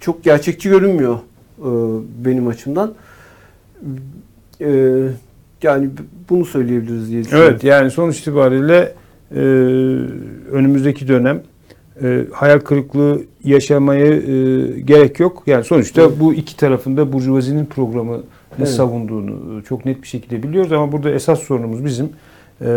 çok 0.00 0.24
gerçekçi 0.24 0.68
görünmüyor 0.68 1.18
e, 1.58 1.68
benim 2.24 2.46
açımdan. 2.46 2.94
E, 4.60 5.00
yani 5.64 5.90
bunu 6.30 6.44
söyleyebiliriz 6.44 7.10
diye 7.10 7.24
düşünüyorum. 7.24 7.50
Evet 7.52 7.64
yani 7.64 7.90
sonuç 7.90 8.18
itibariyle 8.20 8.94
e, 9.34 9.40
önümüzdeki 10.52 11.08
dönem 11.08 11.42
e, 12.02 12.24
hayal 12.32 12.58
kırıklığı 12.60 13.22
yaşamaya 13.44 14.06
e, 14.06 14.20
gerek 14.80 15.20
yok. 15.20 15.42
Yani 15.46 15.64
sonuçta 15.64 16.02
Evet. 16.02 16.12
bu 16.20 16.34
iki 16.34 16.56
tarafında 16.56 17.12
burjuvazinin 17.12 17.66
programını 17.66 18.22
Evet. 18.58 18.68
savunduğunu 18.68 19.64
çok 19.64 19.84
net 19.84 20.02
bir 20.02 20.08
şekilde 20.08 20.42
biliyoruz 20.42 20.72
ama 20.72 20.92
burada 20.92 21.10
esas 21.10 21.38
sorunumuz 21.40 21.84
bizim 21.84 22.08
e, 22.60 22.70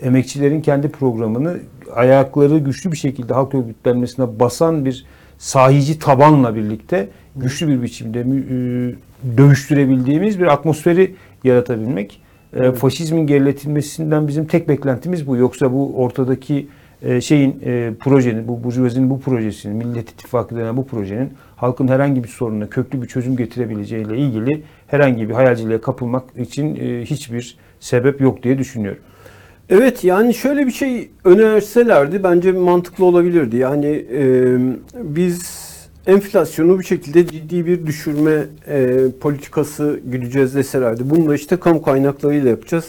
emekçilerin 0.00 0.60
kendi 0.60 0.88
programını 0.88 1.56
ayakları 1.94 2.58
güçlü 2.58 2.92
bir 2.92 2.96
şekilde 2.96 3.34
halk 3.34 3.54
örgütlenmesine 3.54 4.40
basan 4.40 4.84
bir 4.84 5.06
sahici 5.38 5.98
tabanla 5.98 6.56
birlikte 6.56 7.08
güçlü 7.36 7.68
bir 7.68 7.82
biçimde 7.82 8.20
e, 8.20 8.26
dövüştürebildiğimiz 9.36 10.40
bir 10.40 10.46
atmosferi 10.46 11.14
yaratabilmek. 11.44 12.20
E, 12.52 12.58
Evet. 12.58 12.76
Faşizmin 12.76 13.26
geriletilmesinden 13.26 14.28
bizim 14.28 14.46
tek 14.46 14.68
beklentimiz 14.68 15.26
bu. 15.26 15.36
Yoksa 15.36 15.72
bu 15.72 15.96
ortadaki 15.96 16.68
e, 17.02 17.20
şeyin 17.20 17.60
e, 17.64 17.92
projenin, 18.00 18.48
bu 18.48 18.64
burjuvazinin 18.64 19.10
bu 19.10 19.20
projesinin, 19.20 19.76
Millet 19.76 20.10
İttifakı 20.10 20.56
denen 20.56 20.76
bu 20.76 20.86
projenin 20.86 21.32
halkın 21.56 21.88
herhangi 21.88 22.24
bir 22.24 22.28
sorununa 22.28 22.66
köklü 22.66 23.02
bir 23.02 23.06
çözüm 23.06 23.36
getirebileceğiyle 23.36 24.18
ilgili 24.18 24.62
herhangi 24.86 25.28
bir 25.28 25.34
hayalciliğe 25.34 25.80
kapılmak 25.80 26.24
için 26.38 26.76
e, 26.76 27.04
hiçbir 27.04 27.56
sebep 27.80 28.20
yok 28.20 28.42
diye 28.42 28.58
düşünüyorum. 28.58 29.02
Evet 29.70 30.04
yani 30.04 30.34
şöyle 30.34 30.66
bir 30.66 30.72
şey 30.72 31.10
önerselerdi 31.24 32.22
bence 32.22 32.52
mantıklı 32.52 33.04
olabilirdi. 33.04 33.56
Yani 33.56 34.04
e, 34.12 34.56
biz 34.94 35.67
enflasyonu 36.06 36.78
bir 36.78 36.84
şekilde 36.84 37.26
ciddi 37.26 37.66
bir 37.66 37.86
düşürme 37.86 38.46
e, 38.68 38.96
politikası 39.20 40.00
güdeceğiz 40.04 40.54
deselerdi. 40.54 41.10
Bunu 41.10 41.28
da 41.28 41.34
işte 41.34 41.56
kamu 41.56 41.82
kaynaklarıyla 41.82 42.50
yapacağız 42.50 42.84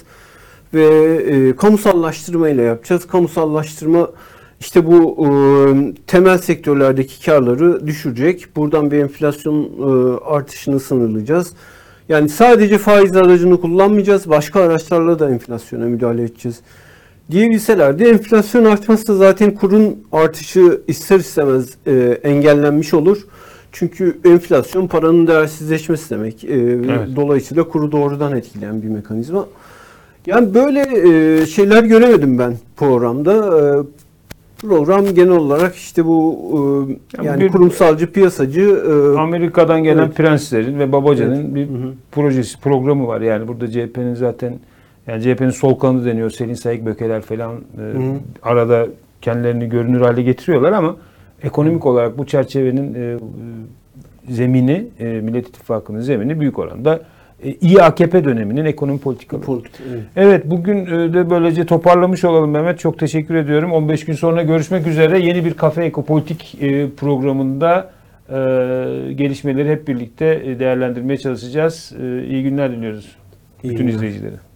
ve 0.73 0.85
e, 1.15 1.55
kamusallaştırmayla 1.55 2.63
yapacağız. 2.63 3.07
Kamusallaştırma 3.07 4.09
işte 4.59 4.85
bu 4.85 5.25
e, 5.25 5.29
temel 6.07 6.37
sektörlerdeki 6.37 7.25
karları 7.25 7.87
düşürecek. 7.87 8.55
Buradan 8.55 8.91
bir 8.91 8.97
enflasyon 8.97 9.63
e, 9.63 10.19
artışını 10.19 10.79
sınırlayacağız. 10.79 11.53
Yani 12.09 12.29
sadece 12.29 12.77
faiz 12.77 13.15
aracını 13.15 13.61
kullanmayacağız. 13.61 14.29
Başka 14.29 14.61
araçlarla 14.61 15.19
da 15.19 15.29
enflasyona 15.29 15.85
müdahale 15.85 16.23
edeceğiz. 16.23 16.59
Diyebilselerdi 17.31 18.03
enflasyon 18.03 18.65
artmazsa 18.65 19.15
zaten 19.15 19.51
kurun 19.55 19.97
artışı 20.11 20.81
ister 20.87 21.19
istemez 21.19 21.69
e, 21.87 22.19
engellenmiş 22.23 22.93
olur. 22.93 23.17
Çünkü 23.71 24.17
enflasyon 24.25 24.87
paranın 24.87 25.27
değersizleşmesi 25.27 26.09
demek. 26.09 26.43
E, 26.43 26.47
Evet. 26.55 27.07
Dolayısıyla 27.15 27.63
kuru 27.63 27.91
doğrudan 27.91 28.37
etkileyen 28.37 28.81
bir 28.81 28.87
mekanizma. 28.87 29.45
Yani 30.25 30.53
böyle 30.53 30.79
e, 31.41 31.45
şeyler 31.45 31.83
göremedim 31.83 32.39
ben 32.39 32.53
programda. 32.77 33.33
E, 33.59 33.61
program 34.67 35.05
genel 35.13 35.29
olarak 35.37 35.75
işte 35.75 36.05
bu 36.05 36.37
e, 36.53 36.57
Yani 37.17 37.27
yani 37.27 37.41
bir- 37.41 37.49
kurumsalcı, 37.49 38.11
piyasacı 38.11 38.61
e, 38.61 39.19
Amerika'dan 39.19 39.83
gelen 39.83 40.03
Evet. 40.03 40.15
prenslerin 40.15 40.79
ve 40.79 40.91
babacanın 40.91 41.35
Evet. 41.45 41.55
bir 41.55 41.67
Hı 41.67 41.73
hı. 41.73 41.93
projesi, 42.11 42.59
programı 42.59 43.07
var. 43.07 43.21
Yani 43.21 43.47
burada 43.47 43.71
CHP'nin 43.71 44.15
zaten 44.15 44.53
yani 45.09 45.23
CHP'nin 45.23 45.49
sol 45.49 45.79
kanadı 45.79 46.05
deniyor. 46.05 46.29
Selin 46.29 46.53
Sayık 46.53 46.85
Bökeler 46.85 47.21
falan 47.21 47.55
e, 47.55 47.59
arada 48.43 48.87
kendilerini 49.21 49.69
görünür 49.69 50.01
hale 50.01 50.21
getiriyorlar 50.21 50.71
ama 50.71 50.95
ekonomik 51.43 51.85
olarak 51.85 52.17
bu 52.17 52.25
çerçevenin 52.25 52.93
e, 52.93 52.99
e, 52.99 53.17
zemini, 54.33 54.87
e, 54.99 55.05
Millet 55.05 55.47
İttifakı'nın 55.49 55.99
zemini 56.01 56.39
büyük 56.39 56.59
oranda 56.59 57.01
e, 57.43 57.51
iyi 57.53 57.81
AKP 57.81 58.23
döneminin 58.23 58.65
ekonomi 58.65 58.99
politikaları. 58.99 59.45
politik. 59.45 59.71
evet. 59.91 60.03
Evet 60.15 60.45
bugün 60.45 60.85
e, 60.85 61.13
de 61.13 61.29
böylece 61.29 61.65
toparlamış 61.65 62.23
olalım 62.23 62.51
Mehmet. 62.51 62.79
Çok 62.79 62.99
teşekkür 62.99 63.35
ediyorum. 63.35 63.71
15 63.71 64.05
gün 64.05 64.13
sonra 64.13 64.43
görüşmek 64.43 64.87
üzere. 64.87 65.19
Yeni 65.19 65.45
bir 65.45 65.53
Kafe 65.53 65.83
Ekopolitik 65.83 66.57
e, 66.61 66.89
programında 66.89 67.91
e, 68.29 68.33
gelişmeleri 69.13 69.69
hep 69.71 69.87
birlikte 69.87 70.41
e, 70.45 70.59
değerlendirmeye 70.59 71.17
çalışacağız. 71.17 71.93
E, 72.03 72.23
İyi 72.23 72.43
günler 72.43 72.71
diliyoruz 72.71 73.15
İyi 73.63 73.69
bütün 73.69 73.83
günler. 73.85 73.93
izleyicilere. 73.97 74.48